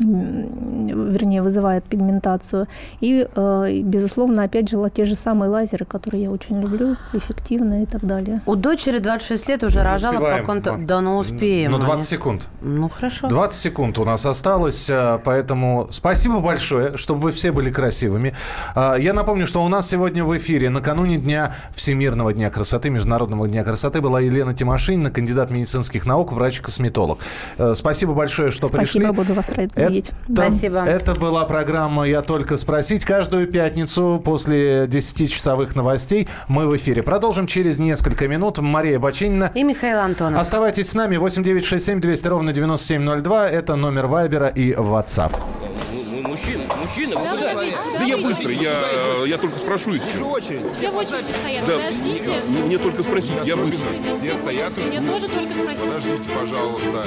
вернее, 0.00 1.42
вызывает 1.42 1.84
пигментацию. 1.84 2.66
И, 3.00 3.26
э, 3.34 3.80
безусловно, 3.82 4.44
опять 4.44 4.68
же, 4.68 4.78
те 4.94 5.04
же 5.04 5.16
самые 5.16 5.50
лазеры, 5.50 5.84
которые 5.84 6.24
я 6.24 6.30
очень 6.30 6.60
люблю, 6.60 6.96
эффективные 7.12 7.82
и 7.82 7.86
так 7.86 8.04
далее. 8.04 8.40
У 8.46 8.54
дочери 8.56 8.98
26 8.98 9.48
лет 9.48 9.64
уже 9.64 9.82
рожала 9.82 10.12
в 10.14 10.16
успеваем. 10.16 10.40
каком-то... 10.40 10.76
Да, 10.78 11.00
ну 11.00 11.18
успеем. 11.18 11.72
Ну, 11.72 11.78
20 11.78 11.94
Они- 11.96 12.04
секунд. 12.04 12.42
Ну, 12.60 12.88
хорошо. 12.88 13.28
20 13.28 13.58
секунд 13.60 13.98
у 13.98 14.04
нас 14.04 14.24
осталось, 14.26 14.88
э, 14.90 15.18
поэтому 15.24 15.88
спасибо 15.90 16.40
большое, 16.40 16.96
чтобы 16.96 17.20
вы 17.20 17.32
все 17.32 17.52
были 17.52 17.70
красивыми. 17.70 18.34
А, 18.74 18.96
Я 18.96 19.12
напомню, 19.12 19.46
что 19.46 19.64
у 19.64 19.68
нас 19.68 19.88
сегодня 19.88 20.24
в 20.24 20.36
эфире 20.36 20.70
накануне 20.70 21.16
Дня 21.18 21.54
Всемирного 21.74 22.32
Дня 22.32 22.50
красоты, 22.50 22.90
Международного 22.90 23.48
Дня 23.48 23.64
красоты 23.64 24.00
была 24.00 24.20
Елена 24.20 24.54
Тимошинина, 24.54 25.10
кандидат 25.10 25.50
медицинских 25.50 26.06
наук, 26.06 26.32
врач-косметолог. 26.32 27.18
Э, 27.58 27.74
Спасибо 27.74 28.12
большое, 28.14 28.50
что 28.50 28.68
пришли. 28.68 29.00
Спасибо, 29.00 29.12
буду 29.12 29.34
вас 29.34 29.48
рад 29.50 29.70
видеть. 29.88 30.10
Это, 30.28 30.84
это 30.86 31.14
была 31.14 31.44
программа 31.44 32.04
«Я 32.08 32.22
только 32.22 32.56
спросить». 32.56 33.04
Каждую 33.04 33.46
пятницу 33.48 34.20
после 34.24 34.84
10-часовых 34.86 35.74
новостей 35.74 36.28
мы 36.48 36.66
в 36.66 36.76
эфире. 36.76 37.02
Продолжим 37.02 37.46
через 37.46 37.78
несколько 37.78 38.28
минут. 38.28 38.58
Мария 38.58 38.98
Бачинина. 38.98 39.50
И 39.54 39.62
Михаил 39.62 39.98
Антонов. 39.98 40.40
Оставайтесь 40.40 40.90
с 40.90 40.94
нами. 40.94 41.16
8967 41.16 42.00
200 42.00 42.28
ровно 42.28 42.52
9702. 42.52 43.48
Это 43.48 43.76
номер 43.76 44.06
Вайбера 44.06 44.48
и 44.48 44.72
WhatsApp. 44.72 45.32
Мужчина, 46.22 46.62
мужчина, 46.80 47.16
вы 47.16 47.26
куда? 47.36 47.54
Да 47.98 48.04
я 48.04 48.18
быстро, 48.18 48.50
я, 48.52 48.72
я 49.26 49.38
только 49.38 49.58
спрошу 49.58 49.94
и 49.94 49.98
все. 49.98 50.08
Все 50.72 50.90
в 50.90 50.96
очереди 50.96 51.32
стоят, 51.32 51.64
Да, 51.66 51.72
подождите. 51.76 52.32
мне- 52.48 52.62
мне 52.64 52.78
только 52.78 53.02
спросить, 53.02 53.32
я 53.44 53.56
быстро. 53.56 53.88
Все 54.16 54.34
стоят 54.34 54.72
Мне 54.76 55.00
тоже 55.00 55.28
только 55.28 55.54
спросить. 55.54 55.84
Подождите, 55.84 56.28
пожалуйста. 56.38 57.06